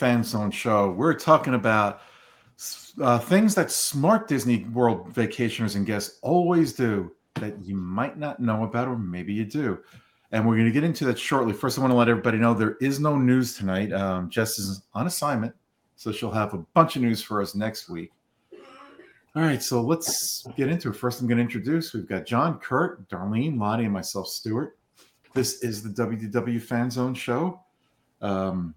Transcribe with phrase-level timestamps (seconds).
[0.00, 0.92] Fan Zone show.
[0.92, 2.00] We're talking about
[3.02, 8.40] uh, things that smart Disney World vacationers and guests always do that you might not
[8.40, 9.78] know about, or maybe you do.
[10.32, 11.52] And we're going to get into that shortly.
[11.52, 13.92] First, I want to let everybody know there is no news tonight.
[13.92, 15.54] Um, Jess is on assignment,
[15.96, 18.10] so she'll have a bunch of news for us next week.
[19.36, 20.96] All right, so let's get into it.
[20.96, 24.78] First, I'm going to introduce we've got John, Kurt, Darlene, Lottie, and myself, Stuart.
[25.34, 27.60] This is the WDW Fan Zone show.
[28.22, 28.74] Um,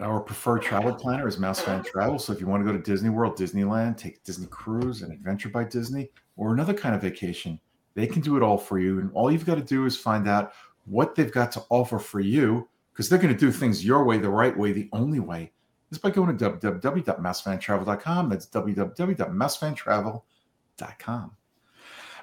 [0.00, 2.18] our preferred travel planner is Mouse Fan Travel.
[2.18, 5.48] So if you want to go to Disney World, Disneyland, take Disney cruise, an adventure
[5.48, 7.60] by Disney, or another kind of vacation,
[7.94, 9.00] they can do it all for you.
[9.00, 10.52] And all you've got to do is find out
[10.86, 14.18] what they've got to offer for you because they're going to do things your way,
[14.18, 15.52] the right way, the only way
[15.90, 18.28] is by going to www.mousefantravel.com.
[18.28, 21.30] That's www.mousefantravel.com.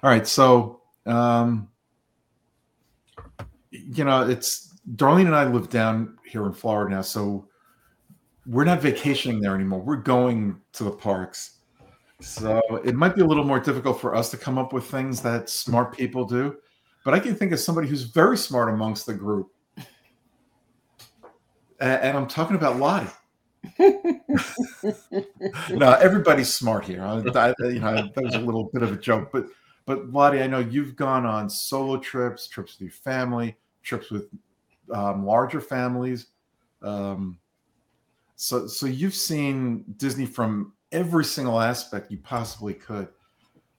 [0.04, 0.28] All right.
[0.28, 1.70] So, um,
[3.72, 7.02] you know, it's Darlene and I live down here in Florida now.
[7.02, 7.48] So
[8.48, 9.82] we're not vacationing there anymore.
[9.82, 11.58] We're going to the parks.
[12.22, 15.22] So it might be a little more difficult for us to come up with things
[15.22, 16.56] that smart people do.
[17.04, 19.52] But I can think of somebody who's very smart amongst the group.
[21.80, 23.12] And I'm talking about Lottie.
[25.70, 27.04] no, everybody's smart here.
[27.04, 29.46] I, I, you know, that was a little bit of a joke, but
[29.86, 34.28] but Lottie, I know you've gone on solo trips, trips with your family, trips with
[34.92, 36.28] um, larger families.
[36.82, 37.38] Um,
[38.38, 43.10] so so you've seen Disney from every single aspect you possibly could.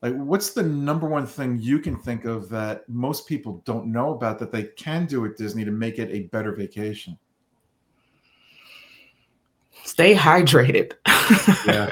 [0.03, 4.12] Like, what's the number one thing you can think of that most people don't know
[4.12, 7.19] about that they can do at Disney to make it a better vacation?
[9.84, 10.92] Stay hydrated.
[11.67, 11.91] yeah,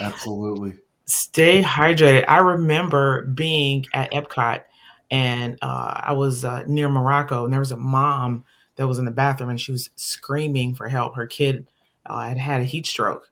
[0.00, 0.74] absolutely.
[1.06, 2.24] Stay hydrated.
[2.26, 4.62] I remember being at Epcot
[5.10, 8.44] and uh, I was uh, near Morocco, and there was a mom
[8.76, 11.14] that was in the bathroom and she was screaming for help.
[11.14, 11.66] Her kid
[12.06, 13.30] uh, had had a heat stroke.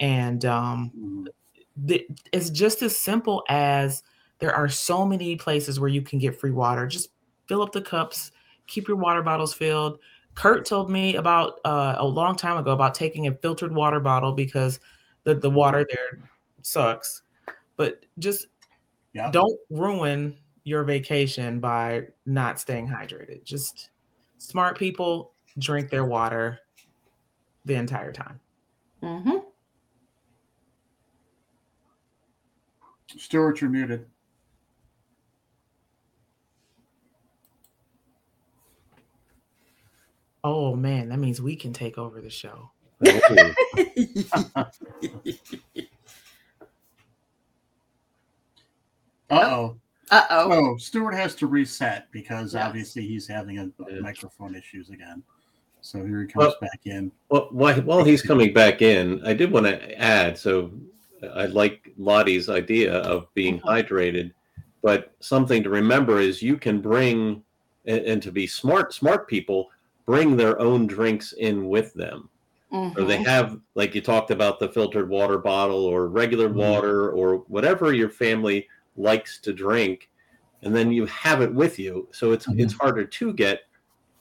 [0.00, 1.86] And um, mm-hmm.
[1.86, 4.02] th- it's just as simple as
[4.38, 6.86] there are so many places where you can get free water.
[6.86, 7.10] Just
[7.46, 8.32] fill up the cups,
[8.66, 9.98] keep your water bottles filled,
[10.34, 14.32] Kurt told me about uh, a long time ago about taking a filtered water bottle
[14.32, 14.80] because
[15.24, 16.30] the, the water there
[16.62, 17.22] sucks.
[17.76, 18.46] But just
[19.12, 19.30] yeah.
[19.30, 23.44] don't ruin your vacation by not staying hydrated.
[23.44, 23.90] Just
[24.38, 26.60] smart people drink their water
[27.64, 28.40] the entire time.
[29.02, 29.38] Mm-hmm.
[33.18, 34.06] Stuart, you're muted.
[40.44, 42.70] Oh man, that means we can take over the show.
[49.32, 49.76] Uh oh.
[50.10, 50.52] Uh oh.
[50.52, 52.66] Oh, Stuart has to reset because yeah.
[52.66, 55.22] obviously he's having a, a microphone issues again.
[55.82, 57.12] So here he comes well, back in.
[57.28, 60.38] Well, while he's coming back in, I did want to add.
[60.38, 60.70] So
[61.34, 63.68] I like Lottie's idea of being mm-hmm.
[63.68, 64.32] hydrated,
[64.82, 67.42] but something to remember is you can bring
[67.84, 69.70] and, and to be smart, smart people
[70.06, 72.28] bring their own drinks in with them.
[72.72, 72.98] Mm-hmm.
[72.98, 73.24] Or they mm-hmm.
[73.24, 76.58] have, like you talked about, the filtered water bottle or regular mm-hmm.
[76.58, 80.08] water or whatever your family likes to drink,
[80.62, 82.08] and then you have it with you.
[82.12, 82.60] So it's mm-hmm.
[82.60, 83.62] it's harder to get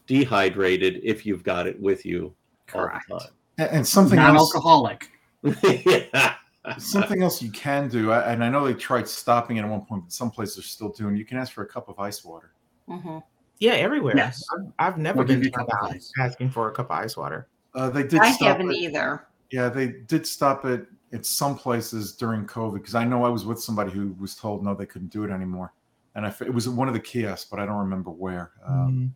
[0.07, 2.33] dehydrated if you've got it with you
[2.67, 3.05] Correct.
[3.11, 3.75] all the time.
[3.75, 5.09] And something non-alcoholic.
[5.63, 6.35] yeah.
[6.77, 10.03] Something else you can do, and I know they tried stopping it at one point,
[10.03, 11.15] but some places are still doing.
[11.15, 12.51] You can ask for a cup of ice water.
[12.87, 13.17] Mm-hmm.
[13.59, 14.15] Yeah, everywhere.
[14.15, 14.43] Yes.
[14.53, 17.47] I've, I've never been about asking for a cup of ice water.
[17.73, 18.19] Uh, they did.
[18.19, 18.77] I haven't it.
[18.77, 19.27] either.
[19.51, 23.45] Yeah, they did stop it in some places during COVID because I know I was
[23.45, 25.73] with somebody who was told no, they couldn't do it anymore,
[26.15, 28.51] and I, it was one of the kiosks, but I don't remember where.
[28.65, 29.07] Um, mm-hmm.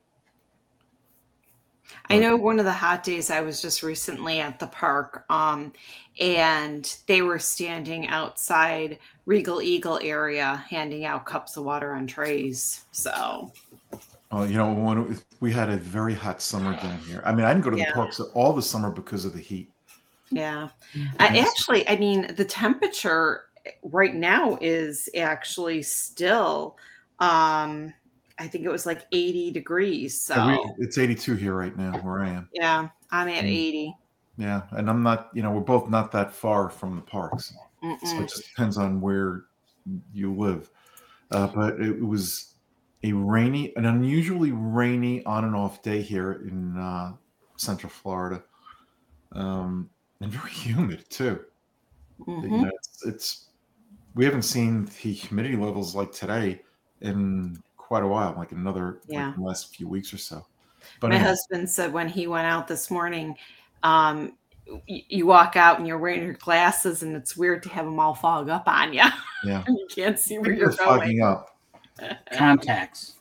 [2.09, 5.73] I know one of the hot days I was just recently at the park, um,
[6.19, 12.85] and they were standing outside Regal Eagle area handing out cups of water on trays.
[12.91, 13.51] So
[14.31, 17.22] well, you know, when we had a very hot summer down here.
[17.25, 17.88] I mean, I didn't go to yeah.
[17.88, 19.72] the parks all the summer because of the heat.
[20.29, 20.70] Yeah.
[21.20, 23.46] I actually, I mean, the temperature
[23.84, 26.78] right now is actually still
[27.20, 27.93] um
[28.37, 30.22] I think it was like 80 degrees.
[30.22, 32.49] So we, it's 82 here right now where I am.
[32.53, 33.96] Yeah, I'm at 80.
[34.37, 37.53] Yeah, and I'm not, you know, we're both not that far from the parks.
[37.84, 37.97] Mm-mm.
[38.05, 39.46] So it just depends on where
[40.14, 40.70] you live.
[41.32, 42.55] Uh, but it was
[43.03, 47.14] a rainy, an unusually rainy on and off day here in uh,
[47.55, 48.43] Central Florida,
[49.32, 49.90] um,
[50.22, 51.40] and very humid too.
[52.20, 52.43] Mm-hmm.
[52.43, 53.46] You know, it's, it's,
[54.16, 56.61] we haven't seen the humidity levels like today
[57.02, 57.61] in
[57.96, 59.28] quite a while, like another yeah.
[59.28, 60.46] like last few weeks or so.
[61.00, 61.30] But my anyway.
[61.30, 63.36] husband said when he went out this morning,
[63.84, 64.34] um,
[64.68, 67.97] y- you walk out and you're wearing your glasses, and it's weird to have them
[67.97, 69.03] all fog up on you.
[69.46, 69.64] Yeah.
[69.68, 71.22] you can't see where you're of fogging going.
[71.22, 71.58] up.
[72.34, 73.14] Contacts.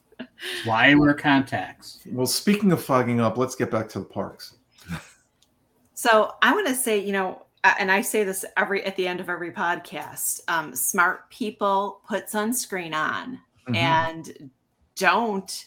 [0.64, 2.00] Why I wear contacts.
[2.10, 4.56] Well, speaking of fogging up, let's get back to the parks.
[5.94, 7.46] So I want to say, you know,
[7.78, 10.40] and I say this every at the end of every podcast.
[10.48, 13.38] Um, smart people put sunscreen on
[13.68, 13.76] Mhm.
[13.76, 14.50] and
[14.96, 15.66] don't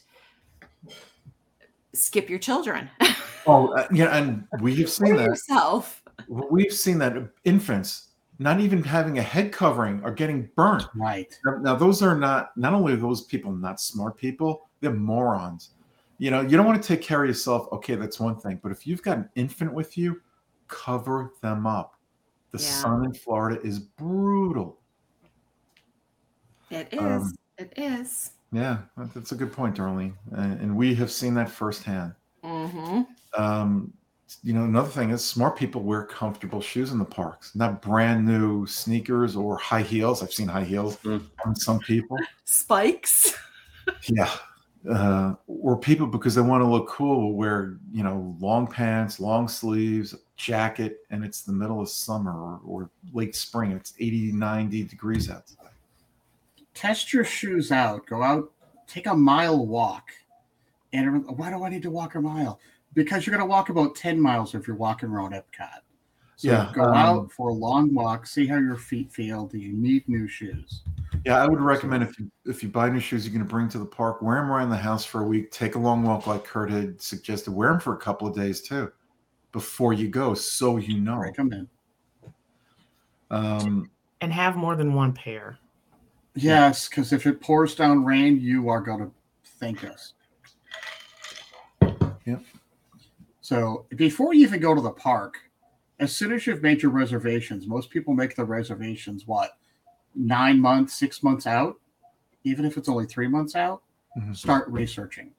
[1.93, 2.89] skip your children.
[3.49, 5.23] Oh, uh, yeah, and we've seen Or that.
[5.27, 6.03] yourself.
[6.27, 7.15] We've seen that
[7.45, 8.09] infants
[8.39, 10.83] not even having a head covering are getting burnt.
[10.93, 11.33] Right.
[11.45, 15.69] Now, now, those are not not only are those people not smart people, they're morons.
[16.17, 17.69] You know, you don't want to take care of yourself.
[17.71, 18.59] Okay, that's one thing.
[18.61, 20.19] But if you've got an infant with you,
[20.67, 21.95] cover them up.
[22.51, 22.81] The Yeah.
[22.81, 24.77] sun in Florida is brutal.
[26.69, 26.99] It is.
[26.99, 28.31] Um, it is.
[28.51, 28.77] Yeah,
[29.13, 30.13] that's a good point, Darlene.
[30.31, 32.13] And, and we have seen that firsthand.
[32.43, 33.01] Mm-hmm.
[33.41, 33.93] Um,
[34.43, 38.25] you know, another thing is smart people wear comfortable shoes in the parks, not brand
[38.25, 40.21] new sneakers or high heels.
[40.21, 41.23] I've seen high heels Mm.
[41.45, 42.17] on some people.
[42.45, 43.35] Spikes.
[44.03, 44.29] Yeah.
[44.89, 49.47] Uh, or people because they want to look cool wear, you know, long pants, long
[49.47, 53.71] sleeves, jacket, and it's the middle of summer or, or late spring.
[53.71, 55.69] It's 80, 90 degrees outside.
[56.77, 58.05] Test your shoes out.
[58.05, 58.51] Go out,
[58.85, 60.11] take a mile walk.
[60.93, 62.59] And why do I need to walk a mile?
[62.93, 65.79] Because you're going to walk about 10 miles if you're walking around Epcot.
[66.35, 69.47] So Yeah, go um, out for a long walk, see how your feet feel.
[69.47, 70.83] Do you need new shoes?
[71.25, 73.69] Yeah, I would recommend if you if you buy new shoes you're going to bring
[73.69, 75.49] to the park, wear them around the house for a week.
[75.49, 77.51] Take a long walk, like Kurt had suggested.
[77.51, 78.91] Wear them for a couple of days too,
[79.51, 81.17] before you go, so you know.
[81.17, 81.69] Recommend.
[83.31, 83.89] Um,
[84.21, 85.57] and have more than one pair.
[86.37, 89.11] Yes, because if it pours down rain, you are going to
[89.59, 90.13] thank us.
[92.25, 92.43] Yep.
[93.41, 95.37] So before you even go to the park,
[95.99, 99.57] as soon as you've made your reservations, most people make the reservations what
[100.13, 101.79] nine months, six months out,
[102.43, 103.81] even if it's only three months out.
[104.17, 104.35] Mhm.
[104.35, 105.31] Start researching.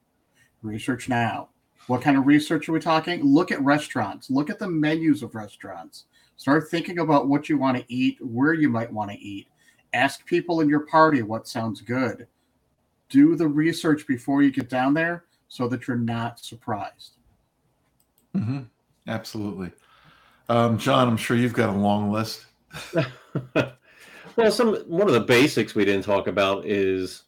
[0.63, 1.51] Research now.
[1.87, 3.23] What kind of research are we talking?
[3.23, 4.31] Look at restaurants.
[4.31, 6.07] Look at the menus of restaurants.
[6.37, 9.49] Start thinking about what you want to eat, where you might want to eat.
[9.93, 12.27] Ask people in your party what sounds good.
[13.09, 17.17] Do the research before you get down there so that you're not surprised.
[18.37, 18.67] mhm,
[19.07, 19.73] absolutely.
[20.49, 22.47] Um, John, I'm sure you've got a long list.
[24.37, 27.25] well, some one of the basics we didn't talk about is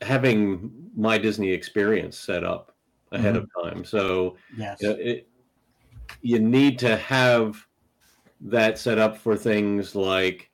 [0.00, 2.74] having my Disney experience set up
[3.12, 3.84] ahead of time.
[3.84, 4.78] So Yes.
[4.80, 5.28] you, know, it,
[6.20, 7.64] you need to have
[8.40, 10.50] that set up for things like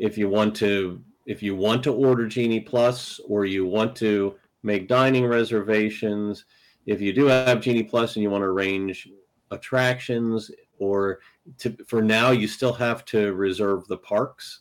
[0.00, 4.34] if you want to if you want to order Genie Plus or you want to
[4.62, 6.46] make dining reservations,
[6.86, 9.08] if you do have Genie Plus and you want to arrange
[9.52, 11.20] attractions or
[11.58, 14.60] to, for now you still have to reserve the parks.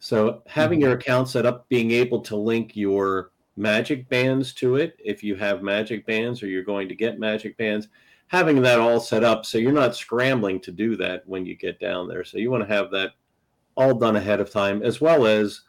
[0.00, 0.88] So having mm-hmm.
[0.88, 5.36] your account set up, being able to link your magic bands to it, if you
[5.36, 7.88] have magic bands or you're going to get magic bands,
[8.26, 11.78] having that all set up so you're not scrambling to do that when you get
[11.78, 12.24] down there.
[12.24, 13.12] So you want to have that
[13.74, 15.62] all done ahead of time, as well as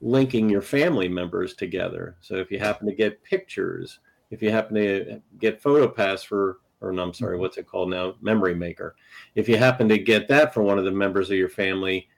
[0.00, 2.16] linking your family members together.
[2.20, 4.00] So if you happen to get pictures,
[4.30, 7.42] if you happen to get PhotoPass for, or no, I'm sorry, mm-hmm.
[7.42, 8.14] what's it called now?
[8.20, 8.96] Memory Maker.
[9.34, 12.08] If you happen to get that for one of the members of your family,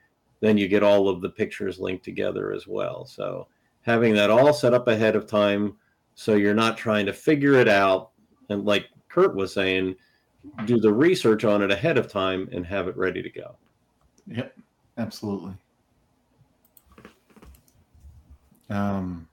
[0.41, 3.05] then you get all of the pictures linked together as well.
[3.05, 3.47] So
[3.81, 5.75] having that all set up ahead of time
[6.15, 8.11] so you're not trying to figure it out
[8.49, 9.95] and like Kurt was saying,
[10.65, 13.55] do the research on it ahead of time and have it ready to go.
[14.27, 14.57] Yep,
[14.99, 15.53] absolutely.
[18.69, 19.27] Um,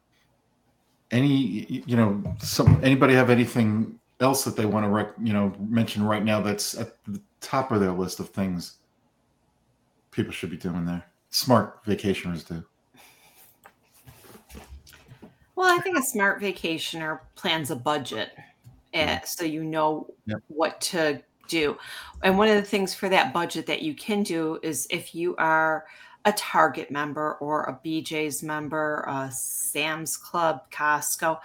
[1.11, 5.55] any you know some anybody have anything else that they want to rec, you know
[5.61, 8.79] mention right now that's at the top of their list of things
[10.11, 12.65] people should be doing there smart vacationers do
[15.55, 18.33] Well, I think a smart vacationer plans a budget
[18.95, 20.39] eh, so you know Yep.
[20.49, 21.77] what to do.
[22.23, 25.37] And one of the things for that budget that you can do is if you
[25.37, 25.87] are
[26.25, 31.39] a Target member or a BJ's member, a Sam's Club, Costco,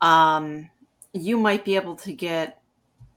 [0.00, 0.70] um,
[1.12, 2.62] you might be able to get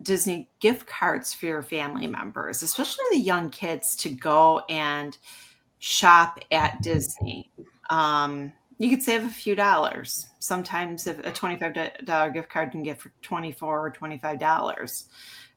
[0.02, 5.18] Disney gift cards for your family members, especially the young kids, to go and
[5.80, 7.52] shop at Disney.
[7.90, 10.28] Um, you could save a few dollars.
[10.40, 15.04] Sometimes a $25 gift card can get for 24 or $25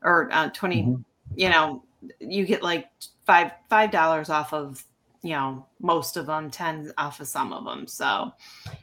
[0.03, 1.05] or uh, 20, Mhm.
[1.35, 1.83] you know,
[2.21, 2.89] you get like
[3.27, 4.85] five, $5 off of,
[5.23, 7.87] you know, most of them, 10 off of some of them.
[7.87, 8.33] So,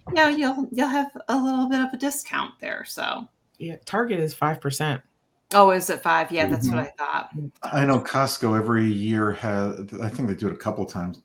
[0.10, 2.84] you know, you'll, you'll have a little bit of a discount there.
[2.86, 5.02] So, Yeah, Target is five percent.
[5.54, 6.32] Oh, is it five?
[6.32, 6.76] Yeah, that's Mm-hmm.
[6.78, 7.30] what I thought.
[7.64, 9.80] I know Costco every year has.
[10.02, 11.22] I think they do it a couple times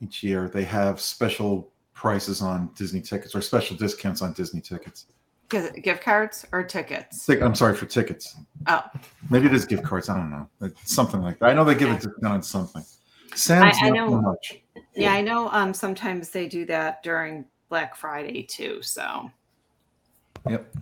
[0.00, 0.48] each year.
[0.48, 5.06] They have special prices on Disney tickets or special discounts on Disney tickets.
[5.50, 7.26] Gi- Gift cards or tickets?
[7.26, 8.36] Tick- I'm sorry for tickets.
[8.66, 8.82] Oh,
[9.30, 10.08] Maybe it is gift cards.
[10.08, 10.48] I don't know.
[10.62, 11.50] It's something like that.
[11.50, 12.82] I know they give a discount on something.
[13.34, 14.20] Sam's I not so know.
[14.22, 14.60] much.
[14.94, 15.48] yeah, I know.
[15.50, 18.80] Um, sometimes they do that during Black Friday too.
[18.82, 19.30] So.
[20.48, 20.74] Yep.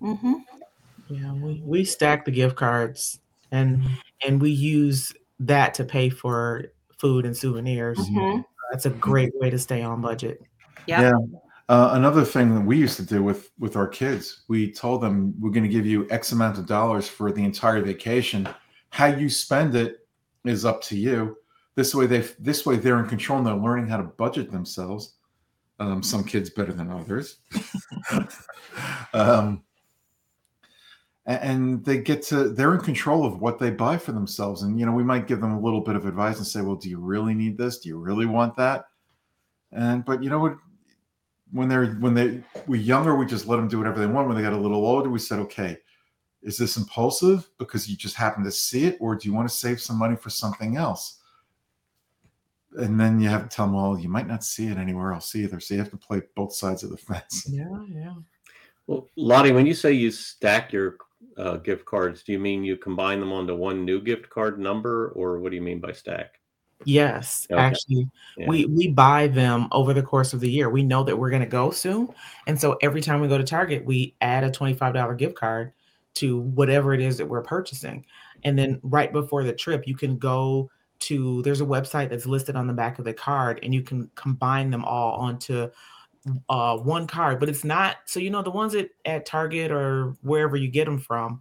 [0.00, 0.32] hmm
[1.08, 3.20] Yeah, we, we stack the gift cards
[3.52, 3.86] and
[4.26, 6.64] and we use that to pay for
[6.98, 7.98] food and souvenirs.
[8.08, 8.38] hmm
[8.70, 10.40] That's a great way to stay on budget.
[10.86, 11.00] Yep.
[11.00, 11.38] Yeah.
[11.68, 15.34] Uh, another thing that we used to do with with our kids, we told them
[15.40, 18.46] we're going to give you X amount of dollars for the entire vacation.
[18.90, 20.06] How you spend it
[20.44, 21.38] is up to you.
[21.74, 25.14] This way, they this way they're in control and they're learning how to budget themselves.
[25.80, 27.38] Um, some kids better than others,
[29.12, 29.64] um,
[31.26, 34.62] and they get to they're in control of what they buy for themselves.
[34.62, 36.76] And you know, we might give them a little bit of advice and say, "Well,
[36.76, 37.78] do you really need this?
[37.78, 38.84] Do you really want that?"
[39.72, 40.56] And but you know what?
[41.54, 44.26] When they're when they were younger, we just let them do whatever they want.
[44.26, 45.78] When they got a little older, we said, okay,
[46.42, 49.54] is this impulsive because you just happen to see it, or do you want to
[49.54, 51.20] save some money for something else?
[52.72, 55.36] And then you have to tell them, well, you might not see it anywhere else
[55.36, 55.60] either.
[55.60, 57.48] So you have to play both sides of the fence.
[57.48, 58.14] Yeah, yeah.
[58.88, 60.96] Well, Lottie, when you say you stack your
[61.38, 65.10] uh, gift cards, do you mean you combine them onto one new gift card number,
[65.10, 66.40] or what do you mean by stack?
[66.84, 67.60] Yes, Okay.
[67.60, 68.48] actually, Yeah.
[68.48, 70.68] we we buy them over the course of the year.
[70.70, 72.08] We know that we're going to go soon,
[72.46, 75.34] and so every time we go to Target, we add a twenty five dollar gift
[75.36, 75.72] card
[76.14, 78.04] to whatever it is that we're purchasing,
[78.44, 82.56] and then right before the trip, you can go to there's a website that's listed
[82.56, 85.68] on the back of the card, and you can combine them all onto
[86.48, 87.38] uh, one card.
[87.40, 90.84] But it's not so you know the ones at at Target or wherever you get
[90.86, 91.40] them from.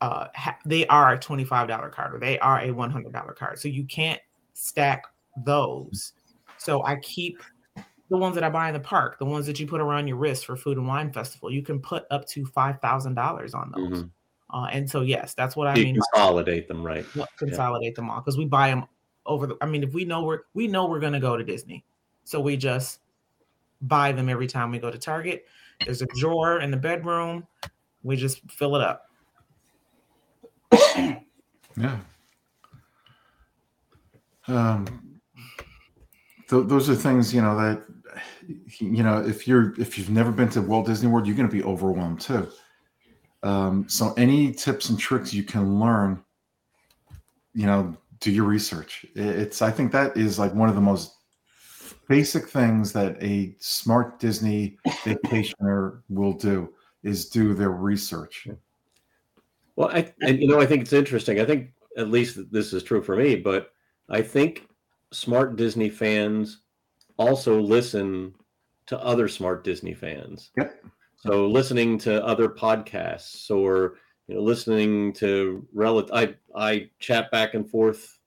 [0.00, 3.58] Uh, ha- they are a $25 card or they are a $100 card.
[3.58, 4.20] So you can't
[4.58, 5.04] stack
[5.44, 6.12] those.
[6.58, 7.40] So I keep
[8.10, 10.16] the ones that I buy in the park, the ones that you put around your
[10.16, 11.50] wrist for food and wine festival.
[11.50, 14.02] You can put up to five thousand dollars on those.
[14.02, 14.10] Mhm.
[14.50, 15.94] Uh, and so yes, that's what I you mean.
[15.96, 17.04] by consolidate them, right?
[17.14, 18.84] what- consolidate them all because we buy them
[19.26, 19.56] over the.
[19.60, 21.84] I mean, if we know we're we know we're gonna go to Disney,
[22.24, 23.00] so we just
[23.82, 25.46] buy them every time we go to Target.
[25.84, 27.46] There's a drawer in the bedroom.
[28.02, 29.04] We just fill it up.
[31.76, 31.98] Yeah.
[34.48, 35.20] Um,
[36.48, 37.82] th- those are things you know that
[38.78, 41.54] you know if you're if you've never been to Walt Disney World, you're going to
[41.54, 42.48] be overwhelmed too.
[43.42, 46.22] Um, so any tips and tricks you can learn,
[47.54, 49.06] you know, do your research.
[49.14, 51.14] It's I think that is like one of the most
[52.08, 58.48] basic things that a smart Disney vacationer will do is do their research.
[59.76, 61.38] Well, I and you know I think it's interesting.
[61.40, 63.70] I think at least this is true for me, but
[64.08, 64.68] I think
[65.12, 66.62] smart Disney fans
[67.18, 68.34] also listen
[68.86, 70.50] to other smart Disney fans.
[70.56, 70.84] Yep.
[71.16, 73.96] So listening to other podcasts or
[74.28, 78.18] you know listening to relative I I chat back and forth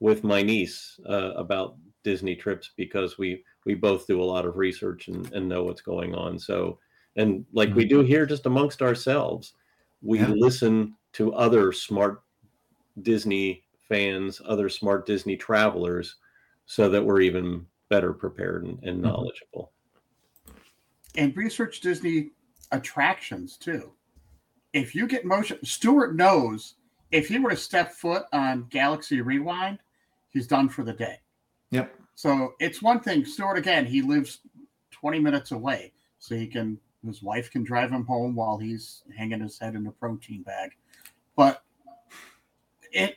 [0.00, 4.56] with my niece uh, about Disney trips because we we both do a lot of
[4.56, 6.38] research and, and know what's going on.
[6.38, 6.78] So
[7.16, 9.54] and like we do here just amongst ourselves,
[10.02, 10.32] we Yeah.
[10.36, 12.22] listen to other smart
[13.02, 16.16] Disney fans, other smart Disney travelers,
[16.64, 19.02] so that we're even better prepared and, and Mhm.
[19.02, 19.72] knowledgeable.
[21.16, 22.30] and research Disney
[22.70, 23.92] attractions too.
[24.72, 26.76] If you get motion, Stuart knows
[27.10, 29.80] if he were to step foot on Galaxy Rewind,
[30.28, 31.18] he's done for the day.
[31.72, 31.92] Yep.
[32.14, 33.24] So it's one thing.
[33.24, 34.42] Stuart again, he lives
[34.92, 39.40] 20 minutes away, so he can his wife can drive him home while he's hanging
[39.40, 40.76] his head in a protein bag.
[41.34, 41.64] But
[42.92, 43.16] it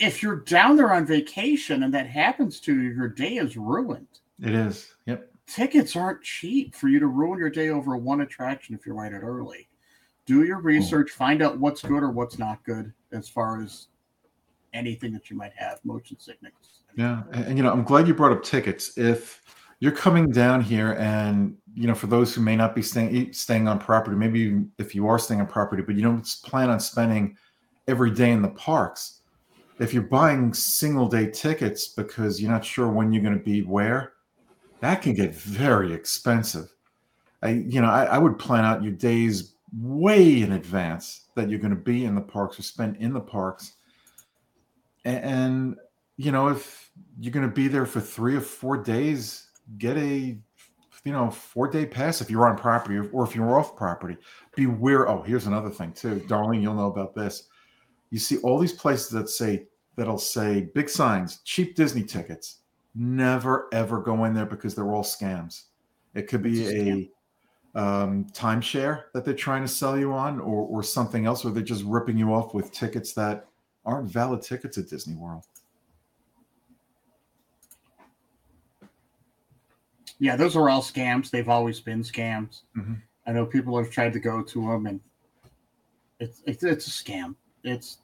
[0.00, 4.08] if you're down there on vacation and that happens to you, your day is ruined
[4.42, 4.88] It is.
[5.06, 5.30] Yep.
[5.46, 9.12] tickets aren't cheap for you to ruin your day over one attraction if you write
[9.12, 9.68] it early.
[10.26, 10.66] Do your hmm.
[10.66, 13.88] research, find out what's good or what's not good as far as
[14.72, 16.52] anything that you might have, motion sickness.
[16.96, 18.96] Yeah, and, and, you know, I'm glad you brought up tickets.
[18.96, 19.42] If
[19.80, 23.68] you're coming down here, and you know, for those who may not be staying staying
[23.68, 27.36] on property, maybe if you are staying on property, but you don't plan on spending
[27.86, 29.19] every day in the parks,
[29.80, 33.62] if you're buying single day tickets because you're not sure when you're going to be
[33.62, 34.12] where,
[34.80, 36.70] that can get very expensive.
[37.42, 41.58] I, you know, I, I would plan out your days way in advance that you're
[41.58, 43.76] going to be in the parks or spend in the parks,
[45.06, 45.76] and, and
[46.18, 50.38] you know, if you're going to be there for three or four days, get a,
[51.04, 54.18] you know, four day pass if you're on property or, or if you're off property.
[54.54, 55.08] Beware.
[55.08, 56.60] Oh, here's another thing too, darling.
[56.60, 57.48] You'll know about this.
[58.10, 59.66] you see all these places that say
[60.00, 62.60] that'll say big signs, cheap Disney tickets.
[62.94, 65.64] Never ever go in there because they're all scams.
[66.14, 67.10] It could be a
[67.76, 71.50] a um, timeshare that they're trying to sell you on, or or something else, or
[71.50, 73.46] they're just ripping you off with tickets that
[73.84, 75.44] aren't valid tickets at Disney World.
[80.18, 81.30] Yeah, those are all scams.
[81.30, 82.62] They've always been scams.
[82.74, 83.02] Mhm.
[83.26, 85.00] I know people have tried to go to them, and
[86.18, 87.34] it's it's, it's a scam.
[87.64, 87.98] It's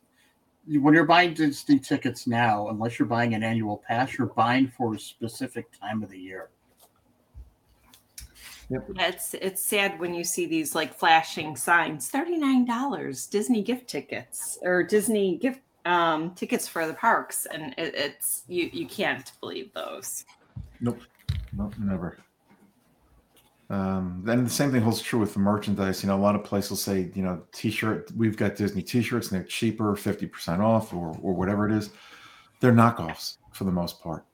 [0.69, 4.95] when you're buying Disney tickets now, unless you're buying an annual pass, you're buying for
[4.95, 6.51] a specific time of the year.
[8.71, 13.87] It's it's sad when you see these like flashing signs, thirty nine dollars Disney gift
[13.87, 19.31] tickets or Disney gift um, tickets for the parks, and it, it's you you can't
[19.41, 20.25] believe those.
[20.81, 21.01] Nope.
[21.57, 22.19] Nope, never.
[23.69, 26.03] Um, then the same thing holds true with the merchandise.
[26.03, 29.31] You know, a lot of places will say, you know, t-shirt, we've got Disney t-shirts
[29.31, 31.91] and they're cheaper, 50% off or, or whatever it is.
[32.61, 34.25] They're knockoffs for the most part.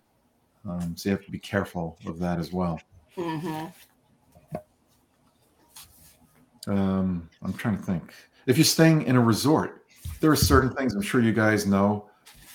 [0.69, 2.81] Um, so you have to be careful of that as well.
[3.15, 3.67] hmm
[6.69, 8.15] Um, I'm trying to think.
[8.47, 9.85] If you're staying in a resort,
[10.21, 12.09] there are certain things I'm sure you guys know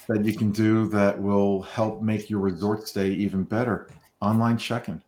[0.07, 3.89] that you can do that will help make your resort stay even better.
[4.21, 5.01] Online check-in.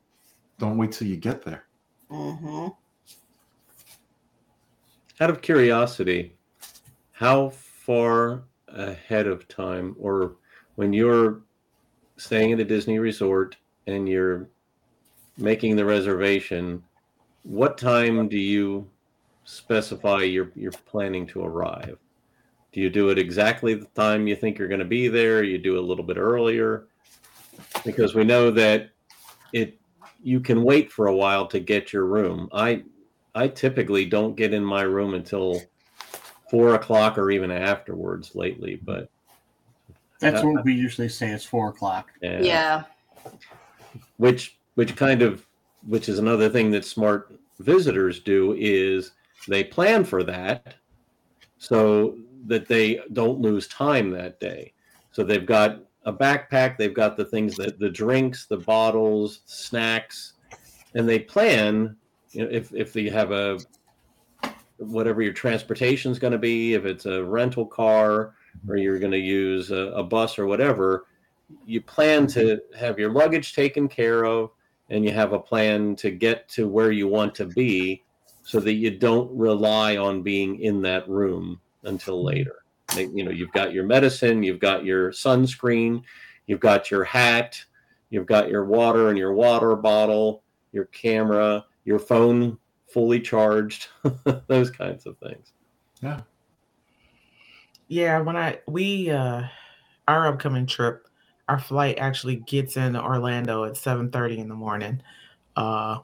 [0.60, 1.64] Don't wait till you get there.
[2.10, 2.68] hmm
[5.22, 6.36] Out of curiosity,
[7.12, 10.36] how far ahead of time, or
[10.76, 11.42] when you're
[12.18, 14.50] staying at a Disney resort and you're
[15.38, 16.84] making the reservation,
[17.44, 18.88] what time do you
[19.46, 21.98] specify you're you're planning to arrive?
[22.72, 25.44] Do you do it exactly the time you think you're going to be there?
[25.44, 26.88] You do a little bit earlier,
[27.86, 28.92] because we know that
[29.54, 29.79] it
[30.22, 32.50] you can wait for a while to get your room.
[32.54, 32.84] I
[33.36, 35.62] I typically don't get in my room until
[36.50, 39.10] four o'clock or even afterwards lately, but
[40.20, 42.12] That's Uh, what we usually say is four o'clock.
[42.22, 42.84] yeah, Yeah.
[44.18, 45.46] which which kind of
[45.88, 49.12] which is another thing that smart visitors do is
[49.48, 50.76] they plan for that
[51.58, 54.74] so that they don't lose time that day.
[55.12, 55.80] So they've got
[56.10, 60.34] a backpack, they've got the things that the drinks, the bottles, snacks,
[60.96, 61.96] and they plan,
[62.32, 63.60] you know, if if you have a
[64.78, 68.34] whatever your transportation is going to be, if it's a rental car
[68.68, 71.06] or you're going to use a, a bus or whatever,
[71.66, 74.52] you plan to have your luggage taken care of
[74.90, 78.04] and you have a plan to get to where you want to be
[78.44, 82.64] so that you don't rely on being in that room until later.
[82.96, 86.04] They- You know, you've got your medicine, you've got your sunscreen,
[86.48, 87.64] you've got your hat,
[88.10, 92.58] you've got your water and your water bottle, your camera, your phone
[92.92, 93.88] fully charged,
[94.48, 95.54] those kinds of things.
[96.02, 96.22] Yeah,
[97.88, 99.44] Yeah, when I we uh
[100.08, 101.08] our upcoming trip,
[101.48, 105.02] our flight actually gets in Orlando at 7:30 in the morning.
[105.56, 106.00] Uh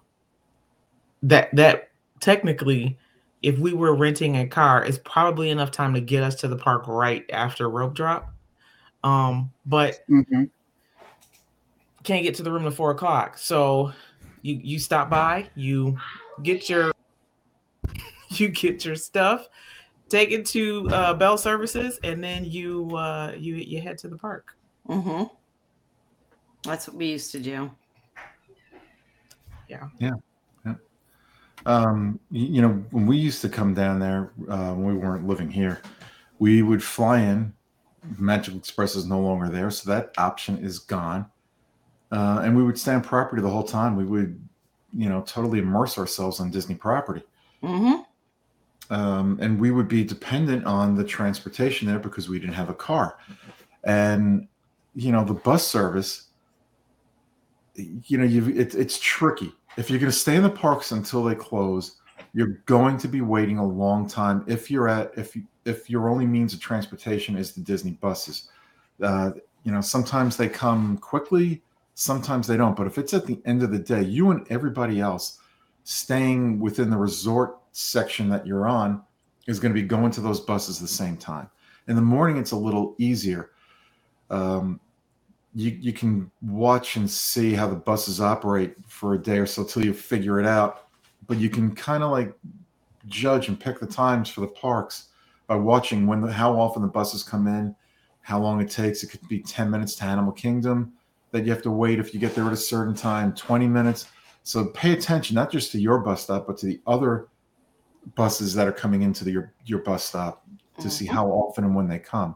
[1.24, 2.98] that that technically
[3.46, 6.56] if we were renting a car, it's probably enough time to get us to the
[6.56, 8.34] park right after rope drop.
[9.04, 10.46] Um, but hmm
[12.04, 13.38] can't get to the room at four o'clock.
[13.38, 13.92] So
[14.42, 15.96] you you stop by, you
[16.42, 16.92] get your
[18.30, 19.48] you get your stuff,
[20.10, 24.18] take it to uh, Bell Services, and then you uh, you you head to the
[24.18, 24.48] park.
[24.90, 25.26] Mm-hmm.
[26.64, 27.70] That's what we used to do.
[31.66, 35.50] Um, you know, when we used to come down there, uh, when we weren't living
[35.50, 35.82] here,
[36.40, 37.54] we would fly in.
[38.20, 41.26] Magical Express is no longer there, so that option is gone.
[42.12, 43.96] Uh, and we would stay on property the whole time.
[43.96, 44.40] We would,
[44.96, 47.24] you know, totally immerse ourselves on Disney property.
[47.64, 48.94] Mm-hmm.
[48.94, 52.76] um, and we would be dependent on the transportation there because we didn't have a
[52.76, 53.18] car
[53.86, 54.48] and
[54.94, 56.28] you know the bus service
[57.76, 61.24] you know you it, it's tricky if you're going to stay in the parks until
[61.24, 61.98] they close
[62.34, 66.26] you're going to be waiting a long time if you're at if if your only
[66.26, 68.50] means of transportation is the disney buses
[69.02, 69.32] uh,
[69.64, 71.62] you know sometimes they come quickly
[71.94, 75.00] sometimes they don't but if it's at the end of the day you and everybody
[75.00, 75.40] else
[75.84, 79.02] staying within the resort section that you're on
[79.48, 81.50] is going to be going to those buses the same time.
[81.88, 83.52] In the morning, it's a little easier.
[84.30, 84.80] Um,
[85.56, 89.64] you you can watch and see how the buses operate for a day or so
[89.64, 90.88] till you figure it out.
[91.28, 92.38] But you can kind of like
[93.08, 95.08] judge and pick the times for the parks
[95.48, 97.76] by watching when the, how often the buses come in,
[98.22, 99.02] how long it takes.
[99.04, 100.94] It could be 10 minutes to Animal Kingdom
[101.32, 104.08] that you have to wait if you get there at a certain time, 20 minutes.
[104.44, 107.28] So pay attention not just to your bus stop, but to the other
[108.16, 110.46] buses that are coming into the, your your bus stop.
[110.80, 111.16] to see mm-hmm.
[111.16, 112.36] how often and when they come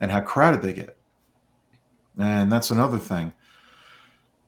[0.00, 0.96] and how crowded they get.
[2.18, 3.32] And that's another thing.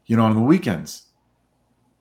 [0.07, 1.07] You know, on the weekends,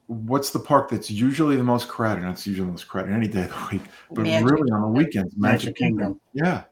[0.08, 2.21] what's the park that's usually the most crowded?
[2.21, 4.88] Not usually the most crowded any day of the week, but Magic really on the
[4.88, 5.97] weekends, Magic Magic Kingdom.
[5.97, 6.21] Kingdom.
[6.34, 6.63] Yeah.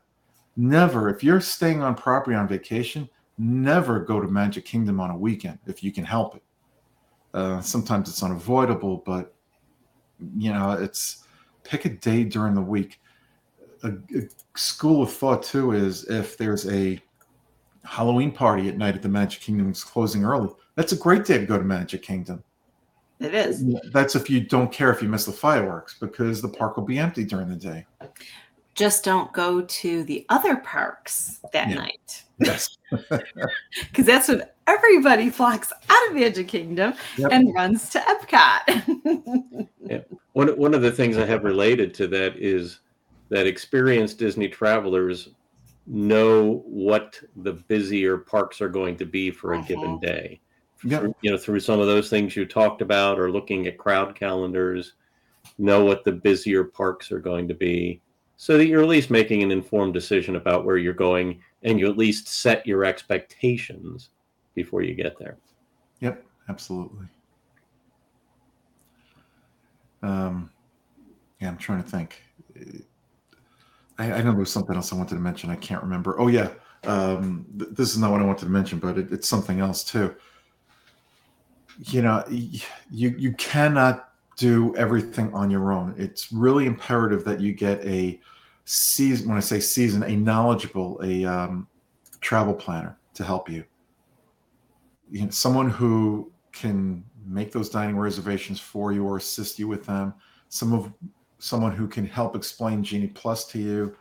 [0.57, 5.17] Never, if you're staying on property on vacation, never go to Magic Kingdom on a
[5.17, 6.43] weekend if you can help it.
[7.33, 9.33] Uh, sometimes it's unavoidable, but
[10.37, 11.23] you know, it's
[11.63, 12.99] pick a day during the week.
[13.83, 16.99] A, a school of thought too is if there's a
[17.83, 21.37] Halloween party at night at the Magic Kingdom is closing early, that's a great day
[21.39, 22.43] to go to Magic Kingdom.
[23.19, 23.63] It is.
[23.91, 26.97] That's if you don't care if you miss the fireworks because the park will be
[26.97, 27.85] empty during the day.
[28.73, 31.75] Just don't go to the other parks that Yeah.
[31.75, 32.77] night Yes.
[32.89, 37.31] because that's when everybody flocks out of Magic Kingdom Yep.
[37.31, 39.67] and runs to Epcot.
[39.85, 39.99] yeah.
[40.33, 42.79] One one of the things I have related to that is
[43.29, 45.29] that experienced Disney travelers
[45.87, 50.01] know what the busier parks are going to be for a given Mhm.
[50.01, 50.41] day.
[50.83, 50.99] Yeah.
[50.99, 54.15] Through- You know, through some of those things you talked about, or looking at crowd
[54.15, 54.93] calendars,
[55.57, 58.01] know what the busier parks are going to be,
[58.37, 61.87] so that you're at least making an informed decision about where you're going, and you
[61.87, 64.09] at least set your expectations
[64.55, 65.37] before you get there.
[65.99, 67.07] Yep, absolutely.
[70.03, 70.49] Um,
[71.39, 72.23] yeah, I'm trying to think.
[74.01, 75.49] I, I know there was something else I wanted to mention.
[75.49, 76.19] I can't remember.
[76.19, 76.49] Oh yeah,
[76.83, 79.83] um, th- this is not what I wanted to mention, but it, it's something else
[79.83, 80.15] too.
[81.77, 85.93] You know, you you cannot do everything on your own.
[85.97, 88.19] It's really imperative that you get a
[88.65, 89.29] season.
[89.29, 91.67] When I say season, a knowledgeable, a um,
[92.21, 93.65] travel planner to help you
[95.11, 99.85] you know, someone who can make those dining reservations for you or assist you with
[99.85, 100.13] them
[100.49, 100.91] some of
[101.41, 103.95] someone who can help explain genie plus to you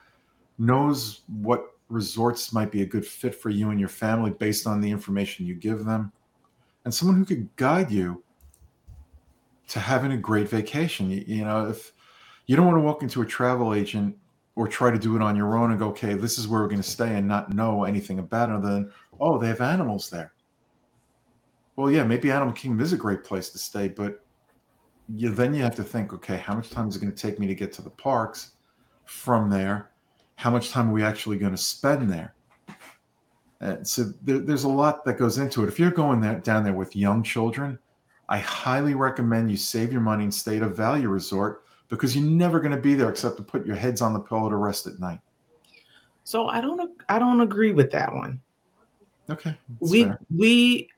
[0.58, 4.78] knows what resorts might be a good fit for you and your family based on
[4.78, 6.12] the information you give them
[6.84, 8.22] and someone who could guide you
[9.68, 11.10] to having a great vacation.
[11.10, 11.92] You, you know if
[12.46, 14.14] you don't want to walk into a travel agent
[14.54, 16.68] or try to do it on your own and go okay this is where we're
[16.68, 20.10] going to stay and not know anything about it other than oh they have animals
[20.10, 20.34] there.
[21.76, 24.22] Well, yeah, maybe Animal Kingdom is a great place to stay, but
[25.14, 27.38] you then you have to think, okay, how much time is it going to take
[27.38, 28.52] me to get to the parks
[29.04, 29.90] from there?
[30.36, 32.34] How much time are we actually going to spend there?
[33.60, 35.68] And so there, there's a lot that goes into it.
[35.68, 37.78] If you're going there, down there with young children,
[38.28, 42.24] I highly recommend you save your money and stay at a value resort because you're
[42.24, 44.86] never going to be there except to put your heads on the pillow to rest
[44.86, 45.18] at night.
[46.22, 48.40] So I don't I don't agree with that one.
[49.28, 50.20] Okay, we fair.
[50.34, 50.88] we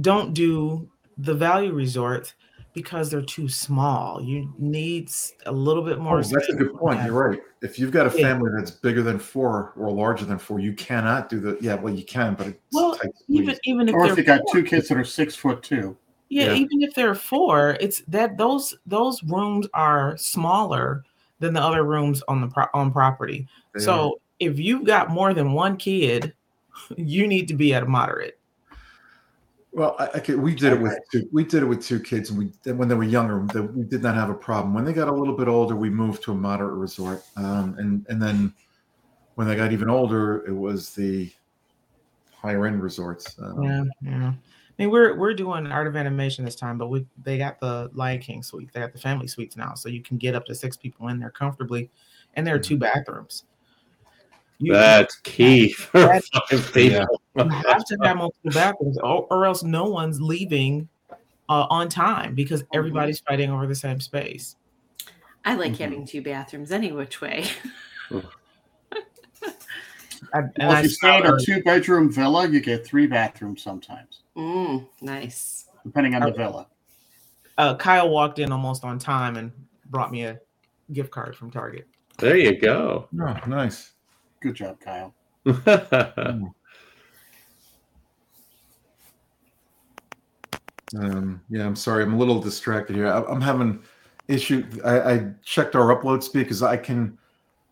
[0.00, 2.34] don't do the value resorts
[2.74, 4.20] because they're too small.
[4.20, 5.10] You need
[5.46, 6.18] a little bit more.
[6.18, 6.98] Oh, that's a good point.
[6.98, 7.06] that.
[7.06, 7.40] You're right.
[7.62, 8.26] If you've got a Yeah.
[8.28, 11.56] family that's bigger than four or larger than four, you cannot do the.
[11.60, 13.60] Yeah, well, you can, but it's Well, tight Even squeeze.
[13.64, 15.96] even if Or if you got two kids that are six foot two.
[16.28, 16.54] yeah, Yeah.
[16.54, 21.04] even if they're four, it's that those those rooms are smaller
[21.38, 23.46] than the other rooms on the pro- on property.
[23.72, 23.84] They are.
[23.84, 26.34] So if you've got more than one kid,
[26.96, 28.38] you need to be at a moderate.
[29.74, 32.38] Well, I, okay, we did it with two, we did it with two kids, and
[32.38, 34.72] we when they were younger, we did not have a problem.
[34.72, 38.06] When they got a little bit older, we moved to a moderate resort, um, and
[38.08, 38.54] and then
[39.34, 41.30] when they got even older, it was the
[42.36, 43.36] higher end resorts.
[43.40, 44.28] Um, Yeah, yeah.
[44.28, 47.90] I mean, we're we're doing art of animation this time, but we they got the
[47.94, 48.72] Lion King suite.
[48.72, 51.18] They got the family suites now, so you can get up to six people in
[51.18, 51.90] there comfortably,
[52.34, 53.44] and there are two bathrooms.
[54.58, 57.20] You, That's key for That's- five people.
[57.36, 60.88] you have to have multiple bathrooms, or, or else no one's leaving
[61.48, 64.56] uh, on time because everybody's fighting over the same space.
[65.44, 65.78] I like Mhm.
[65.78, 67.44] having two bathrooms any which way.
[70.32, 73.06] I, and Well, I if you stay in a two bedroom villa, you get three
[73.06, 75.66] bathrooms sometimes, Mm, nice.
[75.84, 76.66] depending on the villa.
[77.58, 79.52] uh, Kyle walked in almost on time and
[79.90, 80.40] brought me a
[80.92, 81.86] gift card from Target.
[82.18, 83.08] There you go.
[83.20, 83.92] Oh, nice.
[84.44, 85.14] Good job, Kyle.
[90.96, 92.04] Um, yeah, I'm sorry.
[92.04, 93.08] I'm a little distracted here.
[93.08, 93.82] I, I'm having
[94.28, 94.64] issue.
[94.84, 97.18] I, I checked our upload speed because I can.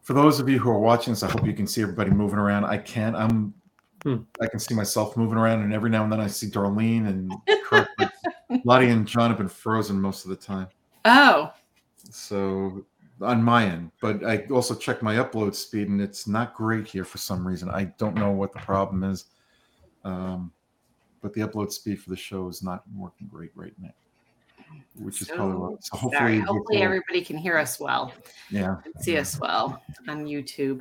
[0.03, 2.39] For those of you who are watching this, I hope you can see everybody moving
[2.39, 2.65] around.
[2.65, 3.15] I can't.
[3.15, 3.55] I'm.
[4.03, 4.23] Hmm.
[4.41, 7.33] I can see myself moving around, and every now and then I see Darlene and
[7.65, 7.87] Kurt.
[7.97, 8.13] but
[8.65, 10.67] Lottie and John have been frozen most of the time.
[11.05, 11.53] Oh,
[12.11, 12.85] So
[13.23, 17.05] on my end, but I also checked my upload speed, and it's not great here
[17.05, 17.69] for some reason.
[17.71, 19.27] I don't know what the problem is.
[20.05, 20.53] Um,
[21.21, 23.95] but the upload speed for the show is not working great right now.
[24.97, 25.85] which is probably what.
[25.85, 28.13] So hopefully, Hopefully, everybody can hear us well.
[28.51, 28.77] yeah.
[29.01, 30.81] see us well on YouTube.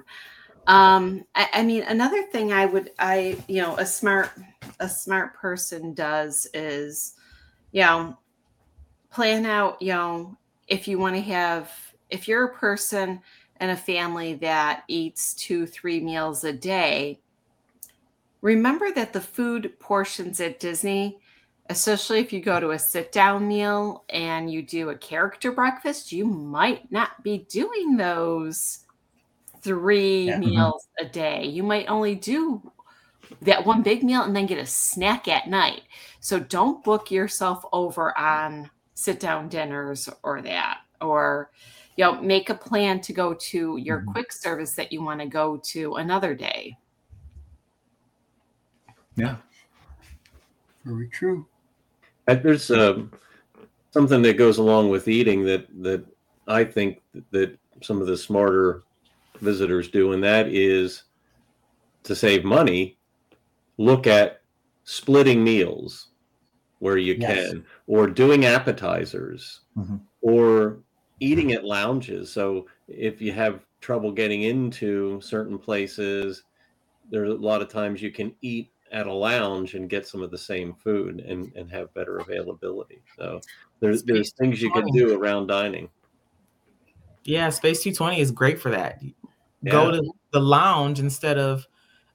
[0.67, 4.31] Um, I, I mean, another thing I would, I, you know, a smart,
[4.79, 7.15] a smart person does is,
[7.71, 8.17] you know,
[9.11, 11.71] plan out, you know, if you want to have,
[12.11, 13.21] if you're a person
[13.57, 17.19] and a family that eats two, three meals a day,
[18.41, 21.19] remember that the food portions at Disney,
[21.69, 26.11] especially if you go to a sit down meal and you do a character breakfast,
[26.11, 28.79] you might not be doing those
[29.61, 30.37] three Yeah.
[30.37, 30.39] Mhm.
[30.39, 31.45] meals a day.
[31.45, 32.71] You might only do
[33.43, 35.83] that one big meal and then get a snack at night.
[36.19, 41.51] So don't book yourself over on sit down dinners or that or
[41.97, 44.11] you know make a plan to go to your Mhm.
[44.13, 46.77] quick service that you want to go to another day.
[49.15, 49.37] Yeah.
[50.85, 51.45] Very true.
[52.25, 53.11] There's um,
[53.91, 56.05] something that goes along with eating that that
[56.47, 57.01] I think
[57.31, 58.83] that some of the smarter
[59.41, 61.03] visitors do, and that is
[62.03, 62.97] to save money.
[63.77, 64.41] Look at
[64.85, 66.09] splitting meals
[66.79, 67.51] where you Yes.
[67.51, 70.01] can, or doing appetizers, Mhm.
[70.21, 70.80] or
[71.21, 72.33] eating at lounges.
[72.33, 76.43] So if you have trouble getting into certain places,
[77.09, 80.31] there's a lot of times you can eat at a lounge and get some of
[80.31, 83.01] the same food and, and have better availability.
[83.17, 83.39] So
[83.79, 85.89] there's there's things you can do around dining.
[87.23, 89.01] Yeah, Space 220 is great for that.
[89.63, 91.67] Go to the lounge instead of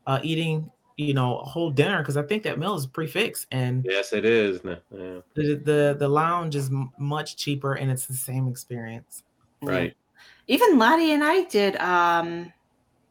[0.07, 3.47] uh, eating, you know, a whole dinner because I think that meal is prix fixe
[3.51, 4.61] and Yes, it is.
[4.65, 4.77] Yeah,
[5.35, 9.23] the, the the lounge is m- much cheaper and it's the same experience.
[9.63, 9.95] right.
[10.49, 12.53] Even Lottie and I did um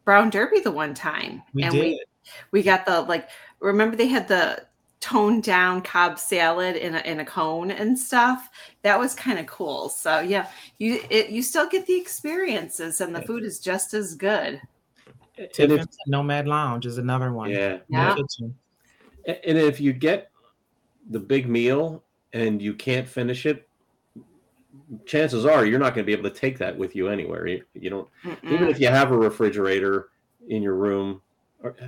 [0.04, 1.44] Brown Derby the one time.
[1.54, 1.82] We and did.
[1.82, 2.06] we
[2.52, 4.66] we got the like remember they had the
[5.00, 8.50] toned down Cobb salad in a in a cone and stuff.
[8.82, 9.90] That was kind of cool.
[9.90, 10.48] So yeah,
[10.80, 14.60] you it, you still get the experiences and the food is just as good.
[15.38, 17.50] And if, Nomad Lounge is another one.
[17.50, 18.16] yeah, Yeah.
[19.26, 20.32] and if you get
[21.10, 23.68] the big meal and you can't finish it,
[25.06, 27.48] chances are you're not going to be able to take that with you anywhere.
[27.48, 28.08] You, you don't
[28.44, 28.70] even Mm-mm.
[28.70, 30.10] if you have a refrigerator
[30.48, 31.22] in your room.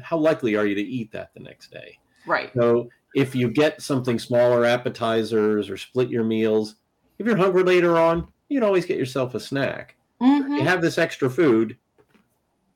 [0.02, 2.00] How likely are you to eat that the next day?
[2.26, 2.52] right.
[2.56, 6.76] So if you get something smaller, appetizers or split your meals,
[7.20, 9.96] if you're hungry later on, you can always get yourself a snack.
[10.22, 10.58] Mhm.
[10.58, 11.78] You have this extra food,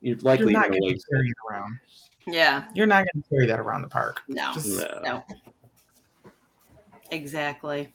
[0.02, 1.30] you're You're likely not going to going to waste carry it.
[1.30, 1.78] it around.
[2.26, 2.64] Yeah.
[2.74, 4.20] You're not going to carry that around the park.
[4.28, 4.52] No.
[4.54, 5.00] Just- No.
[5.04, 5.24] No.
[7.10, 7.92] Exactly.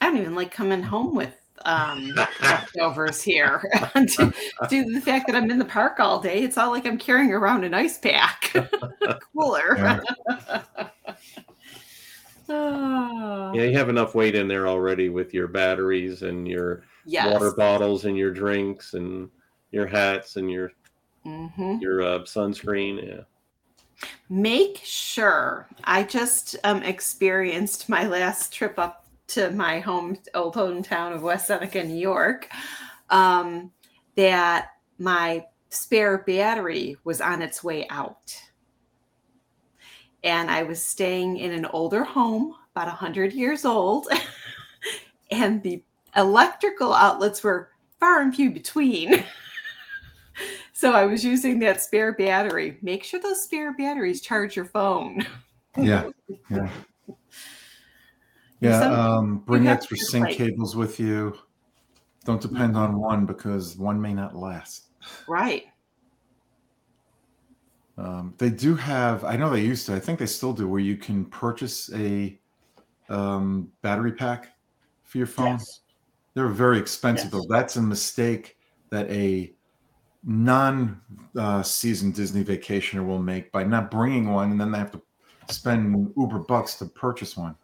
[0.00, 3.62] I don't even like coming home with um leftovers here.
[3.94, 6.98] Due to the fact that I'm in the park all day, it's not like I'm
[6.98, 8.52] carrying around an ice pack.
[9.34, 10.02] Cooler.
[12.48, 12.54] Yeah.
[12.54, 17.32] Oh, Yeah, you have enough weight in there already with your batteries and your yes.
[17.32, 19.30] water bottles and your drinks and
[19.70, 20.70] your hats and your
[21.24, 23.04] hmm your uh, sunscreen.
[23.06, 23.22] Yeah.
[24.28, 31.14] make sure i just um, experienced my last trip up to my home old hometown
[31.14, 32.48] of west seneca new york
[33.10, 33.70] um,
[34.16, 38.34] that my spare battery was on its way out
[40.26, 44.06] and i was staying in an older home about 100 years old
[45.30, 45.82] and the
[46.16, 49.24] electrical outlets were far and few between
[50.74, 55.24] so i was using that spare battery make sure those spare batteries charge your phone
[55.76, 56.10] Yeah.
[56.50, 56.68] Yeah.
[58.60, 58.80] Yeah.
[58.80, 61.36] Um, bring extra sync like- cables with you.
[62.24, 64.86] Don't depend on one because one may not last.
[65.28, 65.66] right
[67.98, 70.80] Um, they do have, I know they used to, I think they still do, where
[70.80, 72.38] you can purchase a
[73.08, 74.52] um, battery pack
[75.04, 75.52] for your phone.
[75.52, 75.80] Yes.
[76.34, 77.32] They're very expensive, Yes.
[77.32, 77.46] though.
[77.48, 78.58] That's a mistake
[78.90, 79.52] that a
[80.24, 81.00] non
[81.38, 85.00] uh, seasoned Disney vacationer will make by not bringing one, and then they have to
[85.48, 87.54] spend uber bucks to purchase one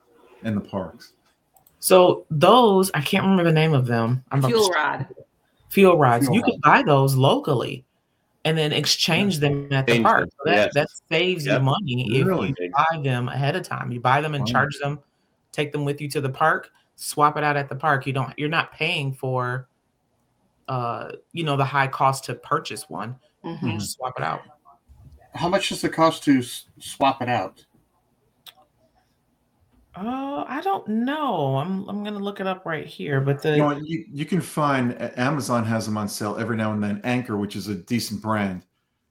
[0.44, 1.12] in the parks.
[1.80, 4.24] So those, I can't remember the name of them.
[4.30, 5.06] I'm fuel rod
[5.72, 6.26] fuel rods.
[6.26, 6.52] Fuel you rods.
[6.52, 7.84] can buy those locally
[8.44, 10.28] and then exchange them at the park.
[10.30, 10.74] So that, yes.
[10.74, 11.58] that saves Yep.
[11.60, 12.50] you money Really?
[12.50, 13.92] if you buy them ahead of time.
[13.92, 14.52] You buy them and Wow.
[14.52, 14.98] charge them,
[15.52, 18.06] take them with you to the park, swap it out at the park.
[18.06, 19.68] You don't you're not paying for
[20.68, 23.16] uh you know the high cost to purchase one.
[23.44, 23.62] Mhm.
[23.62, 24.42] You just swap it out.
[25.34, 26.42] How much does it cost to
[26.78, 27.64] swap it out?
[29.94, 31.56] Uh, I don't know.
[31.56, 33.20] I'm I'm gonna look it up right here.
[33.20, 36.72] But the You know, you, you can find Amazon has them on sale every now
[36.72, 37.00] and then.
[37.04, 38.64] Anker, which is a decent brand,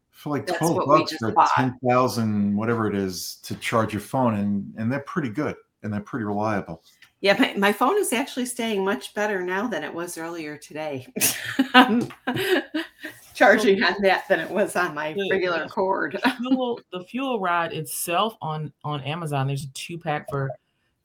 [0.10, 1.52] for like That's twelve what we bucks just for bought.
[1.56, 5.56] ten thousand, whatever it is, to charge your phone, and and they're pretty good.
[5.84, 6.84] and they're pretty reliable.
[7.22, 11.06] Yeah, my, my phone is actually staying much better now than it was earlier today.
[11.76, 12.08] I'm
[13.36, 16.20] charging on that than it was on my The- regular the- cord.
[16.38, 20.50] fuel, the fuel rod itself on on Amazon, there's a two pack for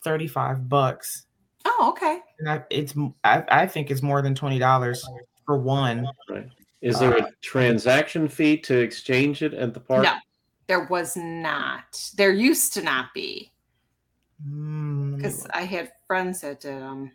[0.04, 1.26] thirty five bucks,
[1.64, 2.20] Oh, okay.
[2.38, 5.04] and I, it's m- I, I think it's more than twenty dollars
[5.44, 6.08] for one.
[6.30, 6.48] Right.
[6.82, 10.04] Is there a transaction fee to exchange it at the park?
[10.04, 10.14] No,
[10.68, 12.10] there was not.
[12.16, 13.52] There used to not be
[14.46, 15.46] Mm, let me because.
[15.54, 17.10] I had friends that did them.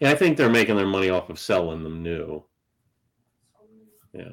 [0.00, 2.44] Yeah, I think they're making their money off of selling them new.
[4.12, 4.32] Yeah.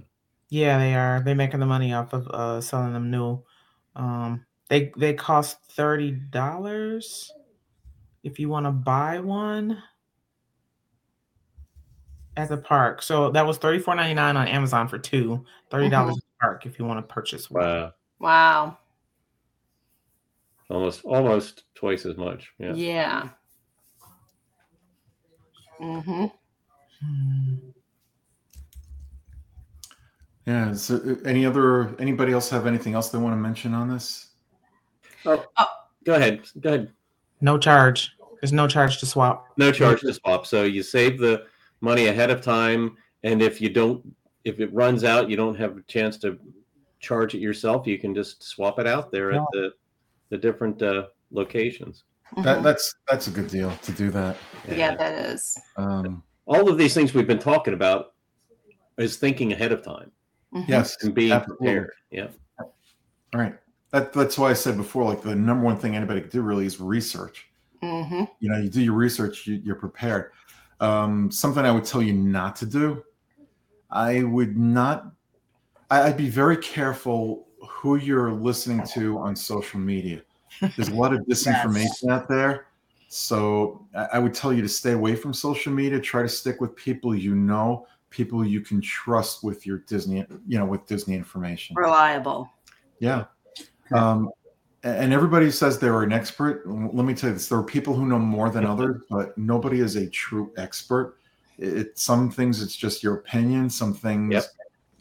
[0.50, 1.22] Yeah, they are.
[1.22, 3.44] They're making the money off of uh, selling them new.
[3.96, 7.32] Um, they they cost thirty dollars
[8.24, 9.82] if you want to buy one
[12.38, 13.02] at the park.
[13.02, 15.46] So that was thirty four ninety nine on Amazon for two.
[15.70, 17.64] Thirty dollars at the park if you want to purchase one.
[17.64, 18.78] Wow, Wow.
[20.70, 22.52] almost almost twice as much.
[22.58, 22.74] Yeah.
[22.74, 23.30] Yeah.
[25.82, 26.26] Mm-hmm.
[27.02, 27.56] Hmm.
[30.46, 30.74] Yeah.
[30.74, 34.30] So, uh, any other anybody else have anything else they want to mention on this?
[35.26, 35.46] Oh
[36.06, 36.42] go ahead.
[36.60, 36.92] Go ahead.
[37.42, 38.12] No charge.
[38.42, 39.48] There's no charge to swap.
[39.58, 40.46] No charge to swap.
[40.46, 41.46] So you save the
[41.82, 44.04] money ahead of time, and if you don't,
[44.44, 46.38] if it runs out, you don't have a chance to
[47.00, 47.88] charge it yourself.
[47.88, 49.72] You can just swap it out there at the
[50.30, 52.04] the different uh, locations.
[52.44, 54.36] That, that's that's a good deal to do that.
[54.66, 54.80] Mm-hmm.
[54.80, 55.58] yeah, that is.
[55.78, 58.14] Um, all of these things we've been talking about
[58.98, 60.12] is thinking ahead of time
[60.54, 60.68] Mhm.
[60.68, 61.66] yes, and being absolutely.
[61.68, 61.92] prepared.
[62.12, 62.28] Yeah.
[62.60, 63.56] All right.
[63.94, 66.66] That, that's why I said before, like the number one thing anybody can do really
[66.66, 67.48] is research.
[67.84, 68.24] Mm-hmm.
[68.40, 70.32] You know, you do your research, you, you're prepared.
[70.80, 73.04] Um, something I would tell you not to do,
[73.92, 75.12] I would not.
[75.92, 80.24] I, I'd be very careful who you're listening to on social media.
[80.60, 82.66] There's a lot of disinformation out there,
[83.10, 86.00] so I, I would tell you to stay away from social media.
[86.00, 90.58] Try to stick with people you know, people you can trust with your Disney, you
[90.58, 91.76] know, with Disney information.
[91.76, 92.50] Reliable.
[92.98, 93.26] Yeah.
[93.94, 94.30] Um,
[94.84, 96.64] and everybody says they're an expert.
[96.68, 99.80] Let me tell you this: there are people who know more than others, but nobody
[99.80, 101.18] is a true expert.
[101.58, 103.70] It, it- some things it's just your opinion.
[103.70, 104.44] Some things Yep.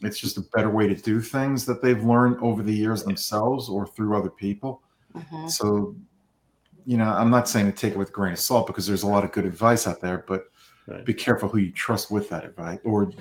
[0.01, 3.67] it's just a better way to do things that they've learned over the years themselves
[3.69, 4.81] or through other people.
[5.15, 5.49] Mhm.
[5.49, 5.95] So,
[6.85, 9.03] you know, I'm not saying to take it with a grain of salt because there's
[9.03, 10.45] a lot of good advice out there, but
[10.87, 11.05] Right.
[11.05, 13.11] be careful who you trust with that advice or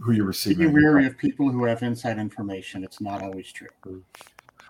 [0.00, 0.66] who you're Be receiving.
[0.66, 2.82] that wary of people who have inside information.
[2.82, 3.68] It's not always true.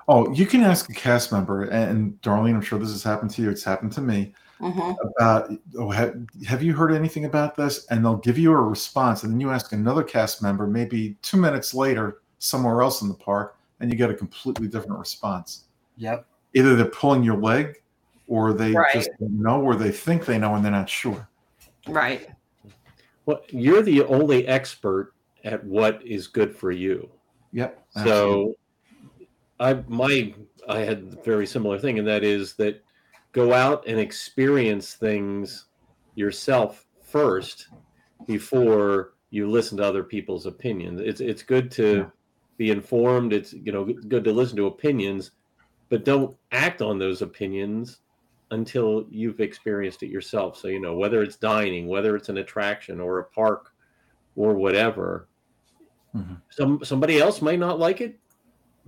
[0.08, 3.42] Oh, you can ask a cast member, and Darlene, I'm sure this has happened to
[3.42, 3.50] you.
[3.50, 4.34] It's happened to me.
[4.60, 4.96] Mhm.
[5.16, 6.14] About, oh, have,
[6.46, 7.86] have you heard anything about this?
[7.86, 11.36] And they'll give you a response, and then you ask another cast member, maybe two
[11.36, 15.64] minutes later, somewhere else in the park, and you get a completely different response.
[15.96, 16.26] Yep.
[16.54, 17.82] Either they're pulling your leg,
[18.28, 18.92] or they Right.
[18.94, 21.28] just don't know, or they think they know, and they're not sure.
[21.88, 22.28] Right.
[23.26, 25.12] Well, you're the only expert
[25.44, 27.08] at what is good for you.
[27.52, 27.84] Yep.
[27.96, 28.54] absolutely.
[28.54, 28.56] So
[29.62, 30.34] I my
[30.68, 32.82] I had a very similar thing, and that is that
[33.32, 35.66] go out and experience things
[36.16, 37.68] yourself first
[38.26, 41.00] before you listen to other people's opinions.
[41.00, 42.10] It's it's good to Yeah.
[42.58, 43.32] be informed.
[43.32, 45.30] It's you know good to listen to opinions,
[45.88, 48.00] but don't act on those opinions
[48.50, 50.58] until you've experienced it yourself.
[50.58, 53.72] So you know whether it's dining, whether it's an attraction or a park
[54.36, 55.28] or whatever.
[56.14, 56.42] Mhm.
[56.50, 58.18] Some somebody else might not like it,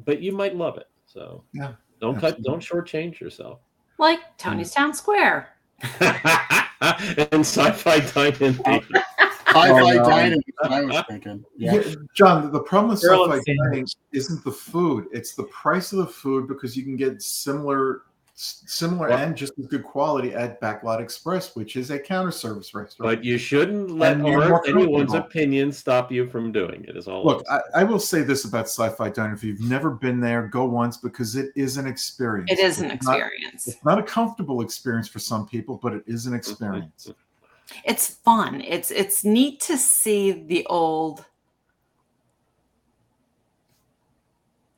[0.05, 0.89] but you might love it.
[1.07, 3.61] So Yeah, don't cut, don't shortchange yourself.
[3.99, 5.51] Like Tony's Town Square.
[6.01, 8.61] and Sci-Fi Dine-In.
[8.65, 8.81] Oh.
[8.81, 9.05] theater.
[9.47, 10.43] Hi-fi Oh, dining.
[10.65, 11.45] I was thinking.
[11.57, 11.75] Yeah.
[11.75, 11.95] yeah.
[12.15, 16.07] John, the problem with Girl Sci-Fi Dine-In isn't the food; it's the price of the
[16.07, 20.61] food because you can get similar, s- similar Well- and just as good quality at
[20.61, 23.17] Backlot Express, which is a counter service restaurant.
[23.19, 26.97] But you shouldn't let And you're more our, anyone's opinion stop you from doing it.
[26.97, 27.25] Is all.
[27.25, 30.49] Look, I'm I, I will say this about Sci-Fi Dine-In: if you've never been there,
[30.49, 32.51] go once because it is an experience.
[32.51, 33.69] It is an It's not- experience.
[33.69, 37.11] it's not a comfortable experience for some people, but it is an experience.
[37.85, 38.61] It's fun.
[38.61, 41.25] It's it's neat to see the old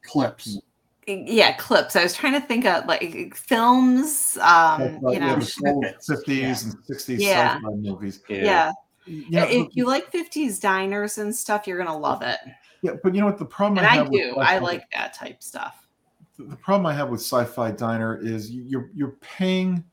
[0.02, 0.58] Clips.
[1.06, 1.94] Yeah clips.
[1.96, 4.36] I was trying to think of like films.
[4.40, 6.10] Um, Like, you know, the old snippets.
[6.10, 7.54] 50s and 60s Yeah.
[7.56, 8.20] sci-fi movies.
[8.28, 8.42] yeah.
[8.44, 8.72] yeah.
[9.08, 12.38] Yeah, if but- you like 50s diners and stuff, you're gonna love it.
[12.82, 14.36] yeah, but you know what the problem And I have with do.
[14.36, 15.86] I like that type stuff.
[16.36, 19.84] the the problem I have with sci-fi diner is you- you're you're paying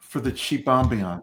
[0.00, 1.22] for the cheap ambiance.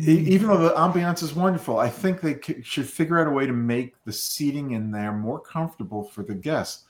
[0.00, 3.30] E- Even though the ambiance is wonderful, I think they c- should figure out a
[3.30, 6.86] way to make the seating in there more comfortable for the guests,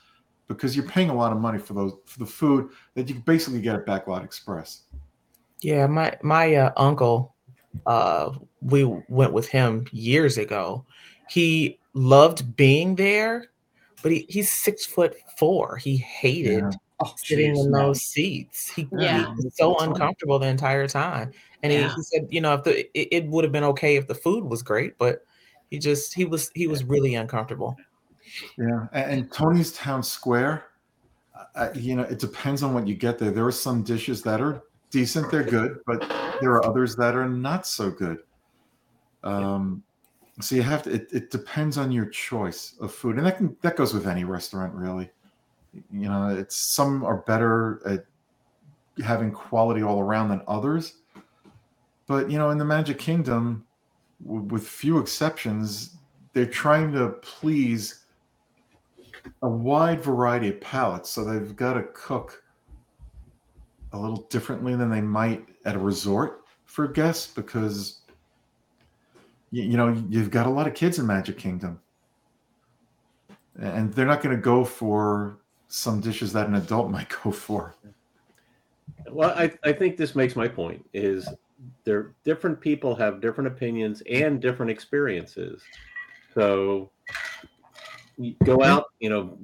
[0.49, 3.61] because you're paying a lot of money for those for the food that you basically
[3.61, 4.83] get at Backlot Express.
[5.61, 7.35] Yeah, my my uh, uncle,
[7.87, 10.85] uh, we went with him years ago.
[11.29, 13.47] He loved being there,
[14.03, 15.77] but he, he's six foot four.
[15.77, 16.71] He hated Yeah.
[17.01, 17.79] Oh, sitting jeez, in no.
[17.79, 18.71] those seats.
[18.71, 19.35] He, he Yeah.
[19.35, 19.89] was so That's fine.
[19.91, 21.33] uncomfortable the entire time.
[21.63, 24.07] And he, he said, you know, if the it, it would have been okay if
[24.07, 25.25] the food was great, but
[25.71, 27.77] he just he was he was really uncomfortable.
[28.57, 30.67] Yeah, and, Tony's Town Square,
[31.55, 33.31] uh, you know, it depends on what you get there.
[33.31, 36.01] There are some dishes that are decent, they're good, but
[36.41, 38.19] there are others that are not so good.
[39.23, 39.83] Um,
[40.41, 40.93] so you have to.
[40.93, 44.25] It, it depends on your choice of food, and that can that goes with any
[44.25, 45.11] restaurant, really.
[45.93, 48.05] You know, it's some are better at
[49.05, 50.97] having quality all around than others,
[52.07, 53.65] but you know, in the Magic Kingdom,
[54.25, 55.97] w- with few exceptions,
[56.33, 58.04] they're trying to please
[59.43, 62.43] a wide variety of palates, so they've got to cook
[63.93, 68.01] a little differently than they might at a resort for guests because
[69.51, 71.81] you, you know you've got a lot of kids in Magic Kingdom,
[73.59, 77.75] and they're not going to go for some dishes that an adult might go for.
[79.11, 81.29] Well, I, I think this makes my point is
[81.85, 85.63] there different people have different opinions and different experiences.
[86.35, 86.91] So
[88.45, 89.37] go out, you know,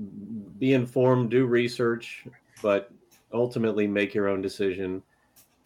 [0.59, 2.25] be informed, do research,
[2.63, 2.91] but
[3.33, 5.03] ultimately make your own decision.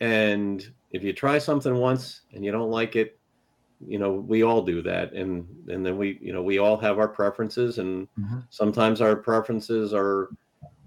[0.00, 3.18] And if you try something once and you don't like it,
[3.86, 5.12] you know, we all do that.
[5.12, 8.44] And and then we, you know, we all have our preferences and Mhm.
[8.50, 10.30] sometimes our preferences are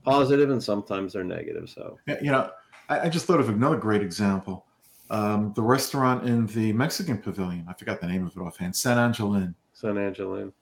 [0.04, 1.70] positive and sometimes they're negative.
[1.70, 2.50] So You know,
[2.90, 4.66] I, I just thought of another great example.
[5.10, 7.66] Um, the restaurant in the Mexican Pavilion.
[7.68, 8.76] I forgot the name of it offhand.
[8.76, 9.56] San Angel Inn.
[9.74, 10.54] San Angel Inn.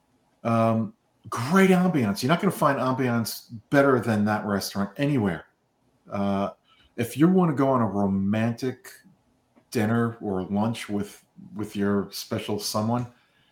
[0.43, 0.93] Um,
[1.29, 2.21] great ambiance.
[2.21, 5.45] You're not going to find ambiance better than that restaurant anywhere.
[6.11, 6.51] Uh,
[6.97, 8.91] if you want to go on a romantic
[9.71, 11.23] dinner or lunch with
[11.55, 13.07] with your special someone,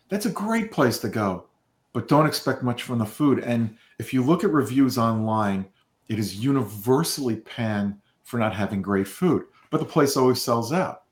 [0.08, 1.46] that's a great place to go.
[1.92, 3.40] But don't expect much from the food.
[3.40, 5.66] And if you look at reviews online,
[6.08, 9.44] it is universally panned for not having great food.
[9.70, 11.02] But the place always sells out.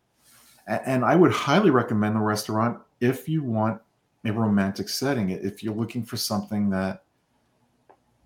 [0.67, 3.81] And I would highly recommend the restaurant if you want
[4.25, 5.31] a romantic setting.
[5.31, 7.03] If you're looking for something that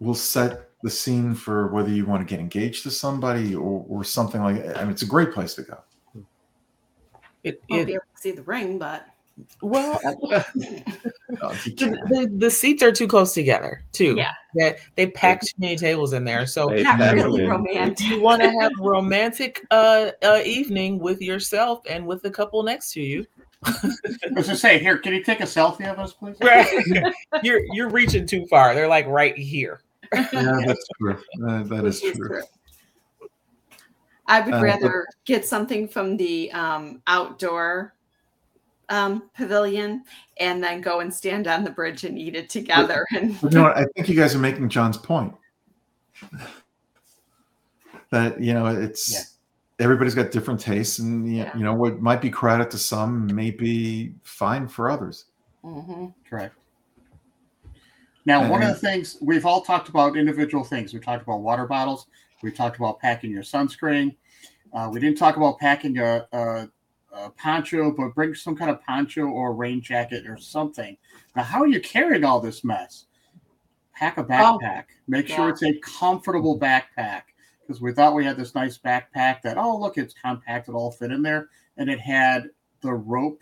[0.00, 4.04] will set the scene for whether you want to get engaged to somebody or, or
[4.04, 5.78] something like I mean, it's a great place to go.
[7.42, 9.06] It, Won't it be able to see the ring, but
[9.60, 14.14] well, the, the, the seats are too close together too.
[14.16, 14.32] Yeah.
[14.54, 16.46] That they pack too many tables in there.
[16.46, 17.50] So They not really in.
[17.50, 18.06] romantic.
[18.06, 22.62] you want to have a romantic uh, uh evening with yourself and with the couple
[22.62, 23.26] next to you,
[24.32, 26.36] Let's just say, here, can you take a selfie of us, please?
[27.42, 28.74] you're you're reaching too far.
[28.74, 29.80] They're like right here.
[30.12, 31.18] yeah, that's true.
[31.46, 32.12] Uh, that is true.
[32.12, 32.42] true.
[34.28, 37.94] I would Uh, but- rather get something from the um, outdoor
[38.88, 40.04] um, pavilion
[40.38, 43.04] and then go and stand on the bridge and eat it together.
[43.16, 43.76] And you know what?
[43.76, 45.34] I think you guys are making John's point.
[48.10, 49.20] That you know, it's Yeah.
[49.78, 51.56] Everybody's got different tastes, and y- Yeah.
[51.56, 55.26] you know what might be crowded to some may be fine for others.
[55.64, 56.14] Mhm.
[56.28, 56.54] Correct.
[58.24, 60.92] Now, one of the things we've all talked about individual things.
[60.92, 62.06] We talked about water bottles.
[62.42, 64.16] We talked about packing your sunscreen.
[64.72, 66.68] Uh, we didn't talk about packing a, a,
[67.12, 70.96] a poncho, but bring some kind of poncho or rain jacket or something.
[71.36, 73.06] Now, how are you carrying all this mess?
[73.94, 74.84] Pack a backpack.
[75.06, 77.22] Make sure it's a comfortable backpack
[77.66, 80.92] because we thought we had this nice backpack that, oh, look, it's compact, it'll all
[80.92, 81.48] fit in there.
[81.76, 82.50] And it had
[82.80, 83.40] the rope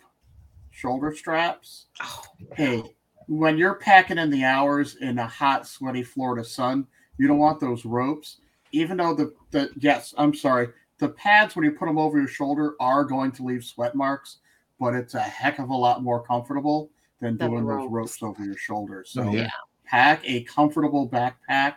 [0.71, 2.21] shoulder straps Oh,
[2.55, 2.83] hey,
[3.27, 6.85] when you're packing in the hours in a hot, sweaty Florida sun,
[7.17, 8.37] you don't want those ropes.
[8.71, 10.67] Even though the, the yes, I'm sorry,
[10.97, 14.37] the pads when you put them over your shoulder are going to leave sweat marks,
[14.79, 16.89] but it's a heck of a lot more comfortable
[17.21, 18.21] than Than the doing those ropes.
[18.21, 19.11] ropes over your shoulders.
[19.11, 19.49] So yeah.
[19.85, 21.75] pack a comfortable backpack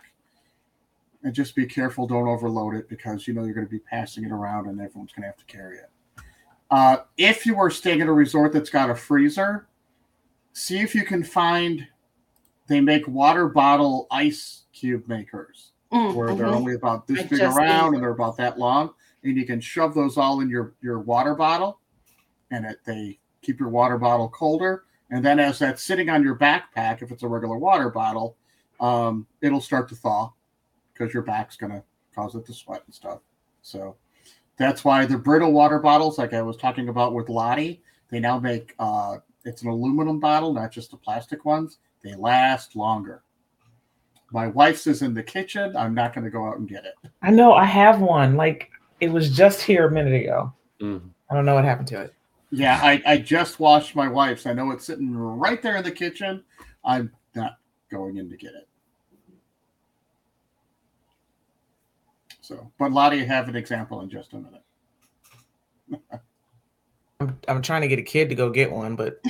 [1.23, 4.23] and just be careful, don't overload it because you know you're going to be passing
[4.23, 5.89] it around and everyone's going to have to carry it.
[6.71, 9.67] Uh, if you are staying at a resort that's got a freezer,
[10.53, 11.87] see if you can find
[12.67, 16.55] they make water bottle ice cube makers Mm, where they're mhm.
[16.55, 18.91] only about this I big around and they're about that long
[19.23, 21.79] and you can shove those all in your your water bottle
[22.51, 26.35] and it, they keep your water bottle colder and then as that's sitting on your
[26.35, 28.37] backpack if it's a regular water bottle
[28.79, 30.31] um, it'll start to thaw
[30.99, 31.83] because your back's going to
[32.13, 33.19] cause it to sweat and stuff
[33.61, 33.95] so
[34.57, 37.81] that's why the Brita water bottles like i was talking about with lottie
[38.11, 42.75] they now make uh, it's an aluminum bottle not just the plastic ones they last
[42.75, 43.23] longer
[44.31, 46.93] my wife's is in the kitchen i'm not going to go out and get it
[47.21, 48.35] I know I have one.
[48.35, 50.53] Like it was just here a minute ago.
[50.81, 51.09] Mm.
[51.29, 52.13] I don't know what happened to it.
[52.51, 54.45] Yeah, I, I just washed my wife's.
[54.45, 56.43] I know it's sitting right there in the kitchen.
[56.83, 57.59] I'm not
[57.91, 58.67] going in to get it.
[62.49, 64.63] So, but Lottie, have an example in just a minute.
[67.19, 69.21] I'm, I'm trying to get a kid to go get one, but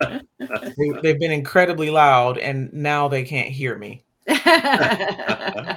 [0.00, 4.04] they, they've been incredibly loud, and now they can't hear me.
[4.26, 5.76] Of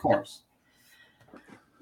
[0.00, 0.44] course.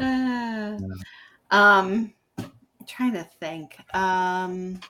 [0.00, 0.76] Uh,
[1.52, 2.52] um, I'm
[2.84, 3.78] trying to think.
[3.94, 4.80] Um,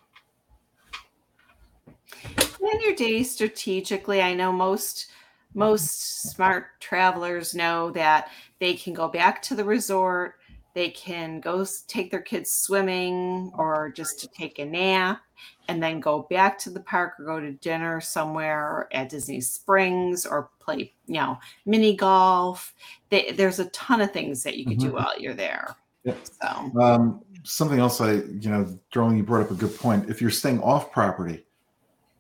[2.39, 4.23] plan your day strategically.
[4.23, 5.09] I know most
[5.55, 8.31] most smart travelers know that
[8.61, 10.35] they can go back to the resort.
[10.75, 15.21] They can go take their kids swimming or just to take a nap
[15.69, 20.25] and then go back to the park or go to dinner somewhere at Disney Springs
[20.25, 22.75] or play, you know, mini golf.
[23.11, 24.95] They, there's a ton of things that you can do Mhm.
[24.95, 25.77] while you're there.
[26.05, 26.19] Yep.
[26.43, 30.09] So, Um, something else I, you know, Darlene, you brought up a good point.
[30.09, 31.45] If you're staying off property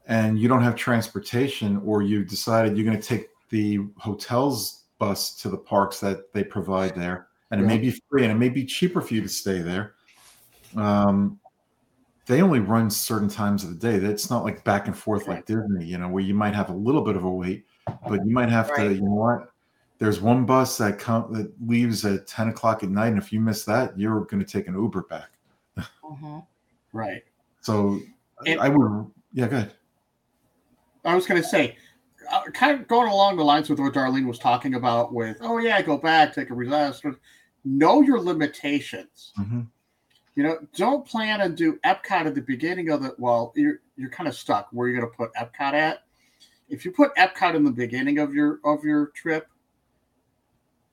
[0.06, 5.34] and you don't have transportation, or you decided you're going to take the hotel's bus
[5.36, 8.48] to the parks that they provide there, and it may be free and it may
[8.48, 9.94] be cheaper for you to stay there.
[10.76, 11.38] Um,
[12.26, 13.94] they only run certain times of the day.
[14.06, 16.74] It's not like back and forth like Disney, you know, where you might have a
[16.74, 17.64] little bit of a wait,
[18.06, 19.50] but you might have to, you know what?
[19.98, 23.40] There's one bus that come that leaves at 10 o'clock at night, and if you
[23.40, 25.30] miss that, you're going to take an Uber back.
[26.04, 26.46] mhm.
[26.92, 27.24] Right.
[27.62, 27.98] So
[28.46, 29.72] And- I would, yeah, go ahead.
[31.04, 31.76] I was going to say,
[32.52, 35.80] kind of going along the lines with what Darlene was talking about with, oh, yeah,
[35.82, 37.04] go back, take a rest.
[37.64, 39.32] Know your limitations.
[39.38, 39.66] Mhm.
[40.34, 43.14] You know, don't plan and do Epcot at the beginning of the.
[43.18, 44.68] Well, you're you're kind of stuck.
[44.70, 46.04] Where you're going to put Epcot at?
[46.68, 49.48] If you put Epcot in the beginning of your of your trip,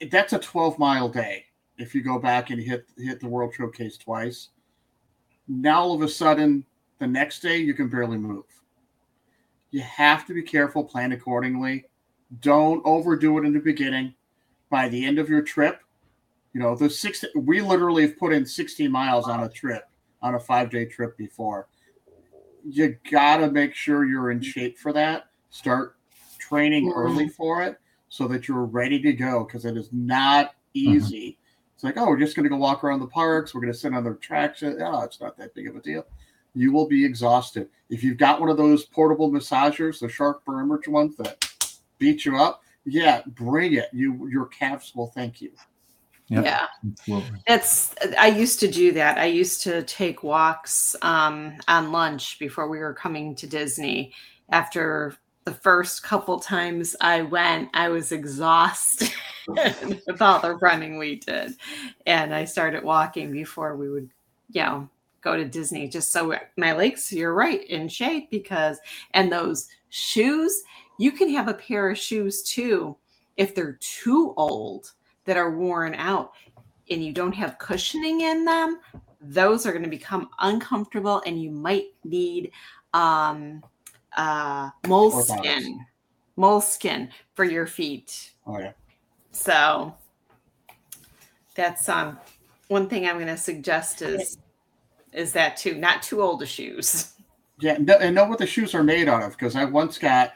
[0.09, 1.45] that's a 12 mile day.
[1.77, 4.49] If you go back and hit hit the World Showcase twice,
[5.47, 6.65] now all of a sudden
[6.97, 8.45] the next day you can barely move.
[9.75, 11.83] You have to be careful, plan accordingly.
[12.39, 14.13] Don't overdo it in the beginning.
[14.69, 15.81] By the end of your trip,
[16.53, 19.83] you know, the six we literally have put in 60 miles on a trip,
[20.21, 21.67] on a five day trip before.
[22.63, 25.25] You gotta make sure you're in shape for that.
[25.49, 25.97] Start
[26.39, 26.95] training Mhm.
[26.95, 31.37] early for it so that you're ready to go because it is not easy.
[31.73, 34.05] It's like, oh, we're just gonna go walk around the parks, we're gonna sit on
[34.05, 34.81] the attraction.
[34.81, 36.05] Oh, it's not that big of a deal.
[36.55, 37.69] You will be exhausted.
[37.89, 41.45] If you've got one of those portable massagers, the shark burn ones that
[41.97, 43.89] beat you up, yeah, bring it.
[43.91, 45.51] You your calves will thank you.
[46.29, 46.45] Yep.
[46.45, 46.65] Yeah.
[46.91, 47.39] Absolutely.
[47.47, 49.17] That's I used to do that.
[49.17, 54.13] I used to take walks um, on lunch before we were coming to Disney.
[54.49, 59.11] After the first couple times I went, I was exhausted
[59.47, 61.53] with all the running we did,
[62.07, 64.09] and I started walking before we would,
[64.51, 64.89] you know,
[65.25, 65.89] go to Disney.
[65.89, 68.77] Just so my legs, you're right, in shape because
[69.11, 70.63] and those shoes,
[70.97, 72.95] you can have a pair of shoes too
[73.37, 74.93] if they're too old
[75.25, 76.31] that are worn out
[76.89, 78.79] and you don't have cushioning in them,
[79.19, 82.51] those are going to become uncomfortable and you might need
[82.93, 83.63] um,
[84.15, 85.85] uh, moleskin,
[86.37, 88.31] moleskin for your feet.
[88.45, 88.71] Oh yeah.
[89.31, 89.95] So
[91.55, 92.17] that's um,
[92.67, 94.37] one thing I'm going to suggest is
[95.15, 97.13] is that too, not too old of shoes.
[97.57, 100.33] Yeah, and know, what the shoes are made out of because I once got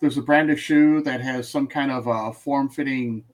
[0.00, 3.24] there's a brand of shoe that has some kind of a form fitting.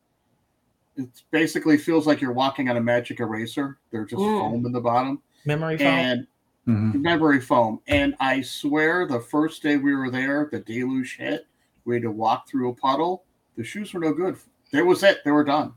[0.97, 3.79] It basically feels like you're walking on a magic eraser.
[3.91, 4.39] They're just Mm.
[4.41, 5.87] foam in the bottom Memory foam.
[5.89, 6.27] and
[6.69, 7.01] Mhm.
[7.03, 7.81] memory foam.
[7.89, 11.47] And I swear, the first day we were there, the deluge hit.
[11.85, 13.25] We had to walk through a puddle.
[13.57, 14.37] The shoes were no good.
[14.71, 15.25] There was it.
[15.25, 15.75] They were done.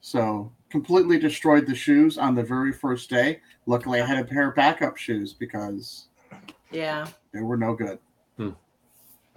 [0.00, 3.40] So completely destroyed the shoes on the very first day.
[3.66, 6.06] Luckily, I had a pair of backup shoes because
[6.70, 7.06] Yeah.
[7.32, 7.98] they were no good.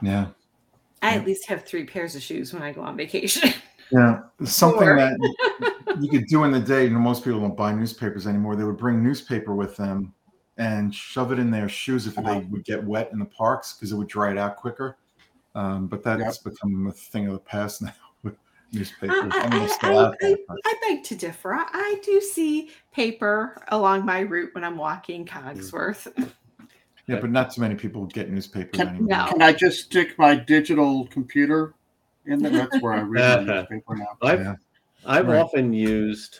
[0.01, 0.27] Yeah.
[1.01, 3.51] I at least have three pairs of shoes when I go on vacation.
[3.91, 4.21] Yeah.
[4.43, 7.71] Something Or- that you could do in the day, you know, most people don't buy
[7.73, 8.55] newspapers anymore.
[8.55, 10.13] They would bring newspaper with them
[10.57, 13.91] and shove it in their shoes if they would get wet in the parks because
[13.91, 14.97] it would dry it out quicker.
[15.53, 18.02] Um, but that's become a thing of the past now with
[18.73, 19.31] newspapers.
[19.31, 21.53] I, I mean, I, I, out there, I, but- I beg to differ.
[21.53, 25.29] I, I do see paper along my route when I'm walking mm.
[25.29, 26.31] Cogsworth.
[27.05, 29.07] Yeah, but not too many people get newspapers Can- anymore.
[29.09, 29.25] No.
[29.27, 31.73] Can I just stick my digital computer
[32.25, 32.51] in there?
[32.51, 34.17] That's where I read my newspaper now.
[34.21, 34.55] I've Yeah.
[35.05, 35.41] I've Right.
[35.41, 36.39] often used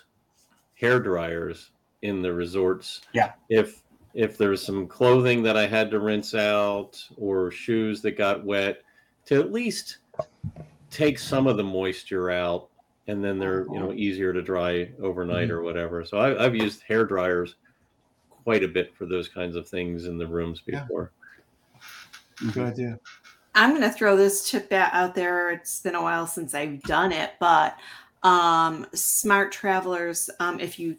[0.76, 1.72] hair dryers
[2.02, 3.02] in the resorts.
[3.14, 3.34] Yeah.
[3.50, 3.82] If
[4.14, 8.84] if there's some clothing that I had to rinse out or shoes that got wet,
[9.26, 9.98] to at least
[10.94, 12.70] take some of the moisture out
[13.08, 13.94] and then they're you know Uh-huh.
[13.94, 15.52] easier to dry overnight Mhm.
[15.52, 16.06] or whatever.
[16.06, 17.56] So I, I've used hair dryers
[18.30, 20.82] quite a bit for those kinds of things in the rooms Yeah.
[20.82, 21.12] before.
[22.54, 23.00] Good idea.
[23.56, 25.52] I'm going to throw this tip out there.
[25.52, 27.78] It's been a while since I've done it, but
[28.24, 30.98] um, smart travelers, um, if you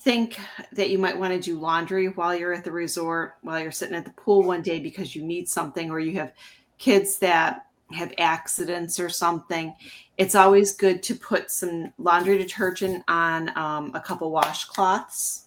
[0.00, 0.38] think
[0.72, 3.94] that you might want to do laundry while you're at the resort, while you're sitting
[3.96, 6.32] at the pool one day because you need something, or you have
[6.78, 7.62] kids that
[7.94, 9.74] have accidents or something,
[10.18, 15.44] it's always good to put some laundry detergent on um, a couple washcloths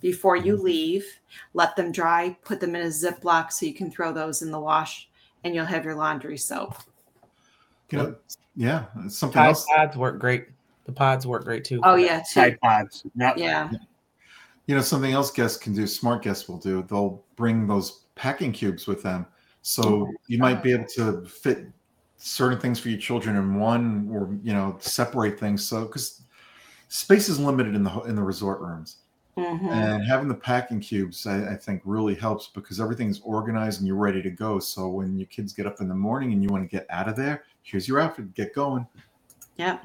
[0.00, 1.06] before you leave.
[1.54, 4.60] Let them dry, put them in a Ziploc so you can throw those in the
[4.60, 5.08] wash
[5.44, 6.76] and you'll have your laundry soap.
[7.90, 8.16] You know,
[8.56, 9.66] yeah, it's something Tide else.
[9.66, 10.48] pods work great.
[10.84, 11.80] The pods work great too.
[11.84, 12.40] Oh yeah, too.
[12.40, 13.04] Tide pods.
[13.16, 13.38] Yep.
[13.38, 13.70] Yeah.
[14.66, 15.86] You know, something else guests can do.
[15.86, 16.82] Smart guests will do.
[16.82, 19.26] They'll bring those packing cubes with them,
[19.62, 21.66] so you might be able to fit
[22.18, 25.64] certain things for your children in one, or you know, separate things.
[25.64, 26.22] So because
[26.88, 28.98] space is limited in the in the resort rooms,
[29.36, 29.70] Mhm.
[29.70, 33.96] and having the packing cubes, I, I think, really helps because everything's organized and you're
[33.96, 34.58] ready to go.
[34.58, 37.08] So when your kids get up in the morning and you want to get out
[37.08, 38.34] of there, here's your outfit.
[38.34, 38.84] Get going.
[39.56, 39.84] Yep.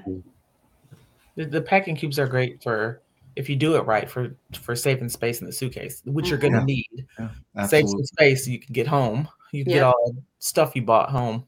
[1.36, 3.02] The, the packing cubes are great for
[3.36, 6.54] if you do it right for for saving space in the suitcase, which you're going
[6.54, 6.66] to Yeah.
[6.66, 7.08] need.
[7.56, 9.28] Yeah, Save some space so you can get home.
[9.52, 11.48] You can get all the stuff you bought home.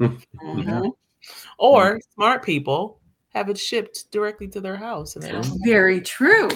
[0.00, 0.92] Mhm.
[1.58, 3.00] Or smart people
[3.34, 5.42] have it shipped directly to their house, and they.
[5.64, 6.50] Very true.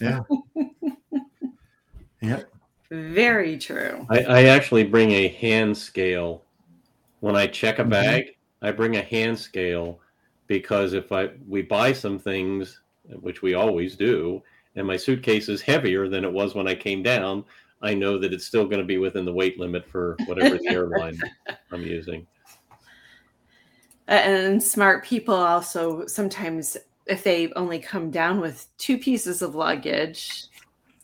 [0.00, 0.20] Yeah.
[2.20, 2.50] yep.
[2.90, 4.06] Very true.
[4.10, 6.42] I, I actually bring a hand scale
[7.20, 7.90] when I check a Mhm.
[7.90, 8.36] bag.
[8.62, 10.00] I bring a hand scale
[10.46, 12.80] because if I we buy some things,
[13.20, 14.42] which we always do,
[14.76, 17.44] and my suitcase is heavier than it was when I came down,
[17.82, 20.68] I know that it's still going to be within the weight limit for whatever the
[20.70, 21.18] airline
[21.70, 22.26] I'm using.
[24.06, 26.76] And smart people also sometimes,
[27.06, 30.44] if they only come down with two pieces of luggage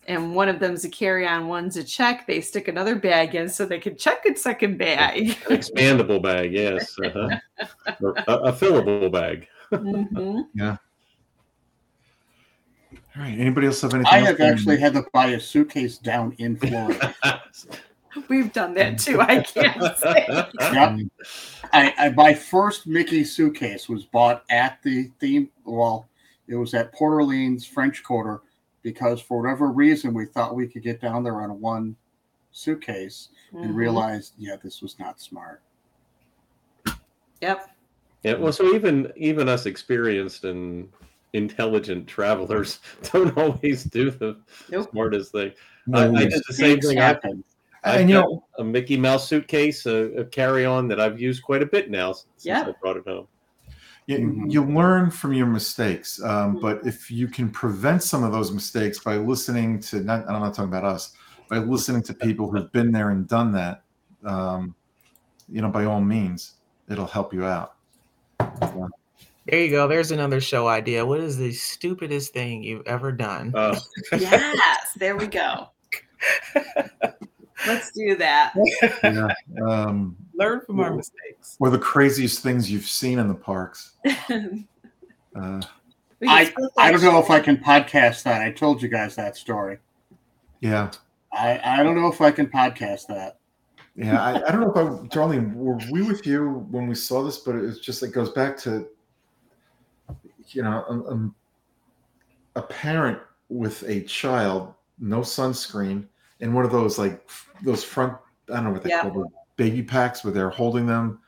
[0.07, 3.49] and one of them's a carry on, one's a check, they stick another bag in
[3.49, 5.37] so they can check a second bag.
[5.49, 7.39] An expandable bag, yes, uh-huh.
[8.27, 9.47] a, a fillable bag.
[9.73, 10.79] Mhm.
[13.17, 13.39] All right.
[13.39, 14.13] Anybody else have anything?
[14.13, 17.15] I have actually had to buy a suitcase down in Florida.
[18.29, 19.21] We've done that too.
[19.21, 20.27] I can't say.
[20.29, 20.99] yep.
[21.73, 25.49] I, I my first Mickey suitcase was bought at the theme.
[25.65, 26.09] Well,
[26.49, 28.41] it was at Port Orleans French Quarter
[28.83, 31.95] because for whatever reason we thought we could get down there on one
[32.53, 33.75] suitcase and Mhm.
[33.77, 35.63] realized, yeah, this was not smart.
[37.41, 37.71] Yep.
[38.23, 40.89] Yeah, well, so even even us experienced and
[41.33, 42.81] intelligent travelers
[43.13, 44.37] don't always do the
[44.71, 44.91] Nope.
[44.91, 45.53] smartest thing.
[45.87, 46.33] No, I, I yes.
[46.35, 46.99] did the same Things thing.
[46.99, 47.45] I, happen.
[47.83, 51.43] I've and you got know, a Mickey Mouse suitcase, a, a carry-on that I've used
[51.43, 52.63] quite a bit now since Yeah.
[52.67, 53.27] I brought it home.
[54.07, 54.53] you, Mhm.
[54.53, 56.21] you learn from your mistakes.
[56.23, 60.41] Um, but if you can prevent some of those mistakes by listening to, not, I'm
[60.41, 61.15] not talking about us,
[61.49, 63.83] by listening to people who've been there and done that,
[64.25, 64.75] um,
[65.49, 66.55] you know, by all means,
[66.89, 67.75] it'll help you out.
[69.47, 69.87] There you go.
[69.89, 71.05] There's another show idea.
[71.07, 73.53] What is the stupidest thing you've ever done?
[73.55, 73.79] Uh,
[74.13, 74.89] Yes.
[74.99, 75.69] There we go.
[77.67, 78.53] Let's do that.
[79.03, 79.29] Yeah.
[79.67, 81.57] Um, Learn from our Well, mistakes.
[81.61, 83.93] or the craziest things you've seen in the parks.
[85.37, 85.61] Uh,
[86.27, 87.31] I- I don't know if.
[87.31, 88.43] I can podcast that.
[88.43, 89.79] I told you guys that story.
[90.61, 90.91] yeah.
[91.33, 93.39] I, I don't know if I can podcast that.
[93.95, 97.23] Yeah, I, I don't know if I, Darlene, were we with you when we saw
[97.23, 97.39] this?
[97.39, 98.89] But it's just it goes back to,
[100.49, 101.35] you know, um, um,
[102.57, 106.07] a parent with a child, no sunscreen,
[106.41, 107.29] and one of those like
[107.63, 108.15] those front,
[108.51, 109.03] I don't know what they Yeah.
[109.03, 111.21] call them, baby packs where they're holding them,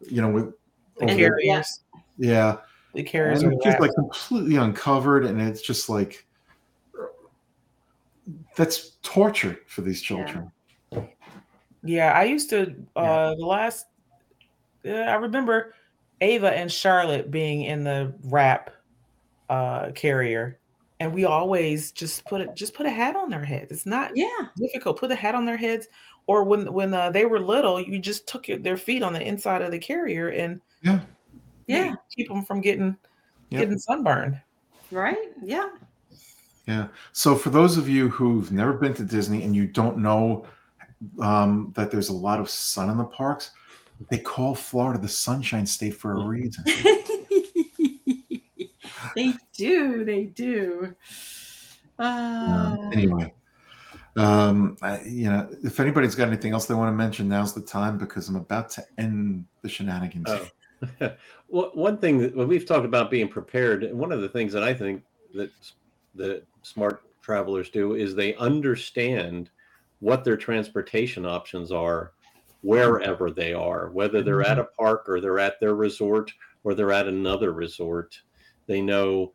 [0.00, 0.52] you know, with
[0.98, 1.80] The over- carriers.
[2.16, 2.58] yeah,
[2.94, 6.26] The carriers and are just like completely uncovered, and it's just like
[8.56, 10.50] that's torture for these children.
[11.82, 13.86] Yeah, I used to uh the last
[14.84, 15.74] uh, I remember
[16.20, 18.70] Ava and Charlotte being in the wrap
[19.48, 20.58] uh carrier
[21.00, 23.70] and we always just put it just put a hat on their heads.
[23.72, 24.48] It's not Yeah.
[24.56, 24.98] difficult.
[24.98, 25.88] Put a hat on their heads
[26.26, 29.22] or when when uh, they were little, you just took your, their feet on the
[29.26, 31.00] inside of the carrier and Yeah.
[31.66, 31.94] Yeah.
[32.14, 32.96] keep them from getting
[33.50, 33.60] Yep.
[33.60, 34.40] getting sunburned.
[34.90, 35.32] Right.
[35.42, 35.68] Yeah.
[36.66, 36.88] Yeah.
[37.12, 40.46] So for those of you who've never been to Disney and you don't know
[41.20, 43.52] um, that there's a lot of sun in the parks,
[44.10, 46.64] they call Florida the Sunshine State for a reason.
[49.18, 50.04] they do.
[50.04, 50.94] They do.
[51.98, 53.34] Uh, Um, anyway,
[54.16, 57.60] um, I, you know, if anybody's got anything else they want to mention, now's the
[57.60, 60.28] time because I'm about to end the shenanigans.
[60.28, 60.48] oh,
[61.48, 64.52] Well, one thing that when we've talked about being prepared, and one of the things
[64.52, 65.02] that I think
[65.34, 65.50] that
[66.14, 69.50] that smart travelers do is they understand
[70.00, 72.12] what their transportation options are
[72.62, 76.32] wherever they are, whether they're at a park or they're at their resort
[76.64, 78.20] or they're at another resort.
[78.68, 79.32] They know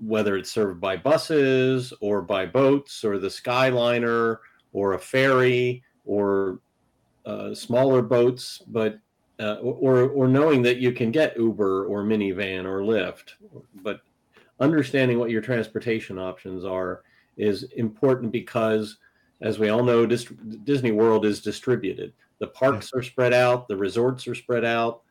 [0.00, 4.38] whether it's served by buses or by boats or the Skyliner
[4.72, 6.60] or a ferry or
[7.24, 8.98] uh, smaller boats, but
[9.38, 13.34] uh, or or knowing that you can get Uber or minivan or Lyft,
[13.82, 14.00] but
[14.58, 17.02] understanding what your transportation options are
[17.36, 18.98] is important because,
[19.40, 20.32] as we all know, Dis-
[20.64, 22.12] Disney World is distributed.
[22.38, 25.02] The parks are spread out, the resorts are spread out,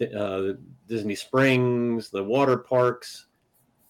[0.00, 0.54] uh,
[0.86, 3.26] Disney Springs, the water parks,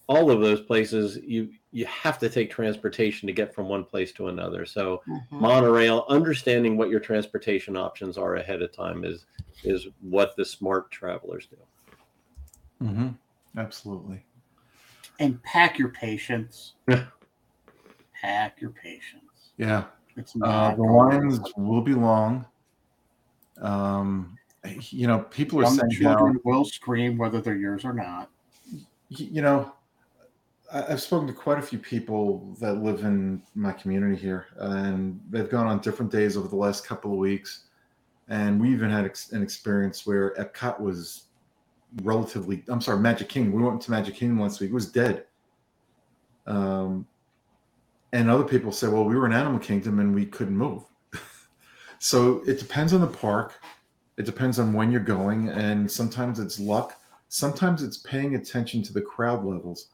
[0.09, 1.19] all of those places.
[1.23, 4.67] You you have to take transportation to get from one place to another.
[4.67, 5.41] So Mhm.
[5.41, 9.27] monorail, understanding what your transportation options are ahead of time is
[9.63, 11.57] is what the smart travelers do.
[12.85, 13.59] Mm-hmm.
[13.59, 14.25] Absolutely.
[15.19, 16.75] And pack your patience.
[18.21, 19.53] Pack your patience.
[19.59, 19.85] Yeah.
[20.17, 22.47] It's Uh, the lines will be long.
[23.61, 27.93] Um, you know, people are Young saying children now, will scream whether they're yours or
[27.93, 28.31] not.
[29.09, 29.73] you know,
[30.73, 35.49] I've spoken to quite a few people that live in my community here, and they've
[35.51, 37.65] gone on different days over the last couple of weeks.
[38.29, 41.25] And we even had an experience where Epcot was
[42.03, 43.53] relatively, I'm sorry, Magic Kingdom.
[43.53, 45.25] We went to Magic Kingdom last week, it was dead.
[46.47, 47.07] Um,
[48.13, 50.85] and other people say, well, we were in Animal Kingdom and we couldn't move.
[51.99, 53.61] so it depends on the park.
[54.21, 55.49] It depends on when you're going.
[55.49, 57.01] And sometimes it's luck.
[57.31, 59.87] Sometimes it's paying attention to the crowd levels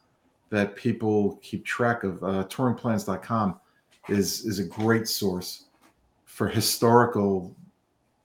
[0.50, 2.24] that people keep track of.
[2.24, 3.60] Uh, touringplans.com
[4.08, 5.66] is, is a great source
[6.24, 7.54] for historical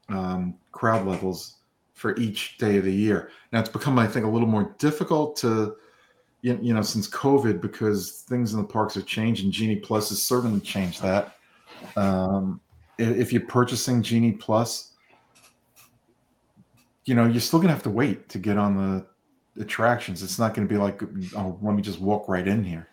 [0.10, 1.58] um, crowd levels
[1.94, 3.30] for each day of the year.
[3.54, 5.76] Now it's become, I think, a little more difficult to,
[6.42, 9.52] you, you know, since COVID because things in the parks are changing.
[9.52, 11.36] Genie Plus has certainly changed that.
[11.96, 12.60] Um,
[12.98, 14.91] if you're purchasing Genie Plus,
[17.06, 19.06] you know, you're still gonna have to wait to get on the
[19.60, 20.24] attractions.
[20.24, 21.02] It's not going to be like,
[21.36, 22.88] oh, let me just walk right in here.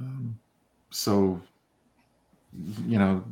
[0.00, 0.38] Um,
[0.90, 1.40] so,
[2.86, 3.24] you know,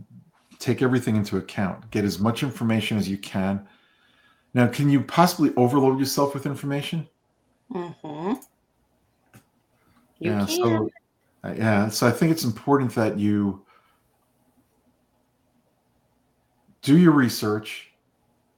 [0.59, 1.91] take everything into account.
[1.91, 3.67] Get as much information as you can.
[4.55, 7.09] Now, can you possibly overload yourself with information?
[7.71, 8.43] Mhm.
[10.21, 10.47] You yeah.
[10.47, 10.49] can.
[10.49, 10.91] So,
[11.43, 11.89] uh, yeah.
[11.89, 13.65] So I think it's important that you
[16.83, 17.94] do your research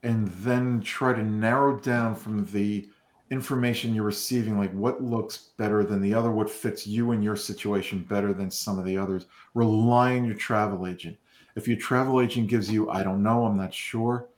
[0.07, 2.89] and then try to narrow down from the
[3.31, 7.35] information you're receiving like what looks better than the other what fits you and your
[7.35, 9.27] situation better than some of the others.
[9.55, 11.17] Rely on your travel agent.
[11.57, 14.29] If your travel agent gives you i don't know i'm not sure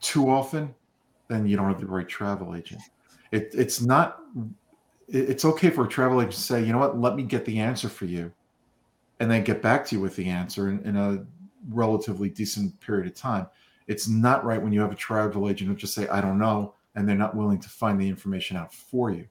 [0.00, 0.74] too often
[1.28, 2.80] then you don't have the right travel agent.
[3.30, 4.18] It, it's not
[5.08, 6.98] it- it's okay for a travel agent to say you know what?
[6.98, 8.32] Let me get the answer for you
[9.20, 11.24] and then get back to you with the answer in, in a
[11.68, 13.46] relatively decent period of time
[13.88, 16.74] it's not right when you have a travel agent who just say i don't know
[16.98, 19.26] and they're not willing to find the information out for you.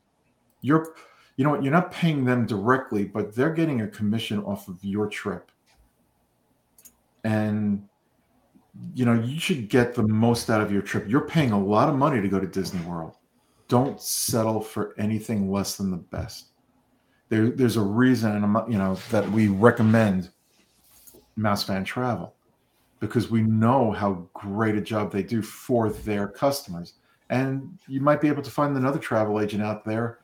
[0.62, 0.96] You're
[1.36, 4.78] you know what you're not paying them directly but they're getting a commission off of
[4.82, 5.52] your trip.
[7.26, 7.88] And
[8.96, 11.06] you know you should get the most out of your trip.
[11.08, 13.16] You're paying a lot of money to go to disney world.
[13.68, 16.52] Don't settle for anything less than the best.
[17.28, 20.30] There, there's a reason and you know that we recommend
[21.36, 22.34] mouse fan travel
[23.00, 26.94] because we know how great a job they do for their customers.
[27.30, 30.20] And you might be able to find another travel agent out there,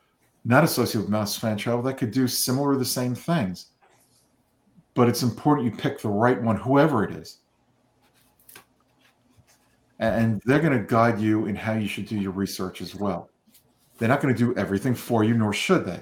[0.46, 3.68] not associated with Mouse Fan Travel, that could do similar the same things.
[4.94, 7.40] But it's important you pick the right one, whoever it is.
[10.00, 13.30] And they're going to guide you in how you should do your research as well.
[13.98, 16.02] They're not going to do everything for you, nor should they.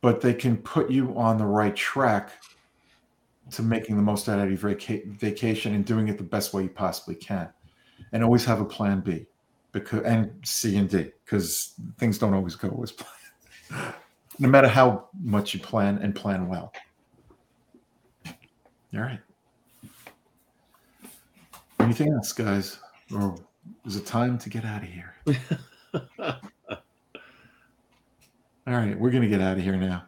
[0.00, 2.30] But they can put you on the right track
[3.50, 6.62] to making the most out of your vaca- vacation and doing it the best way
[6.64, 7.48] you possibly can.
[8.12, 9.26] And always have a plan B
[9.72, 12.92] because and C and D because things don't always go as
[13.70, 13.94] planned.
[14.38, 16.72] no matter how much you plan and plan well.
[18.94, 19.20] All right.
[21.80, 22.78] Anything else, guys?
[23.14, 23.36] Or
[23.84, 25.14] is it time to get out of here?
[28.66, 30.04] All right, we're gonna get out of here now.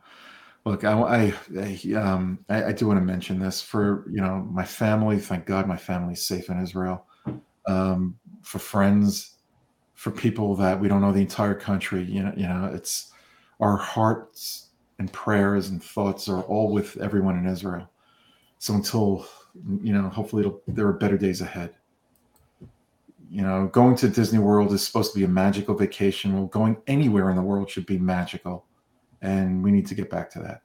[0.67, 4.65] Look, I, I, um, I, I do want to mention this for you know my
[4.65, 5.19] family.
[5.19, 7.07] Thank God my family's safe in Israel.
[7.67, 9.39] Um, for friends,
[9.95, 12.03] for people that we don't know the entire country.
[12.05, 13.13] You know, you know, it's
[13.61, 17.91] our hearts and prayers and thoughts are all with everyone in Israel.
[18.59, 19.27] So until
[19.83, 21.75] you know, hopefully there are better days ahead.
[23.31, 26.35] you know, going to Disney World is supposed to be a magical vacation.
[26.35, 28.67] Well, going anywhere in the world should be magical.
[29.23, 30.63] And we need to get back to that.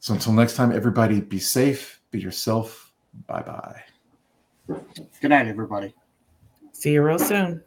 [0.00, 2.92] So until next time, everybody be safe, be yourself.
[3.26, 3.82] Bye bye.
[4.66, 5.94] Good night, everybody.
[6.72, 7.62] See you real soon.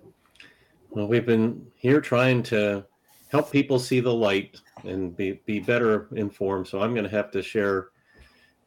[0.89, 2.86] Well, we've been here trying to
[3.30, 6.68] help people see the light and be, be better informed.
[6.68, 7.89] So I'm going to have to share.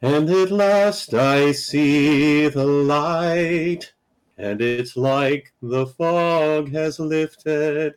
[0.01, 3.91] And at last I see the light,
[4.37, 7.95] and it's like the fog has lifted.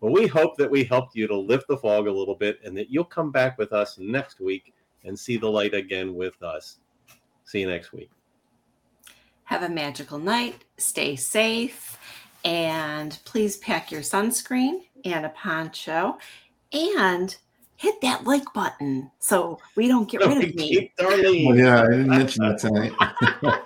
[0.00, 2.76] Well, we hope that we helped you to lift the fog a little bit and
[2.76, 4.72] that you'll come back with us next week
[5.04, 6.78] and see the light again with us.
[7.44, 8.10] See you next week.
[9.44, 10.64] Have a magical night.
[10.76, 11.98] Stay safe.
[12.44, 16.18] And please pack your sunscreen and a poncho
[16.72, 17.36] and
[17.76, 20.68] hit that like button so we don't get rid of me.
[20.74, 21.48] Keep Darlene.
[21.48, 22.92] Well, yeah, I didn't mention that tonight.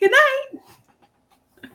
[0.00, 0.62] Good night.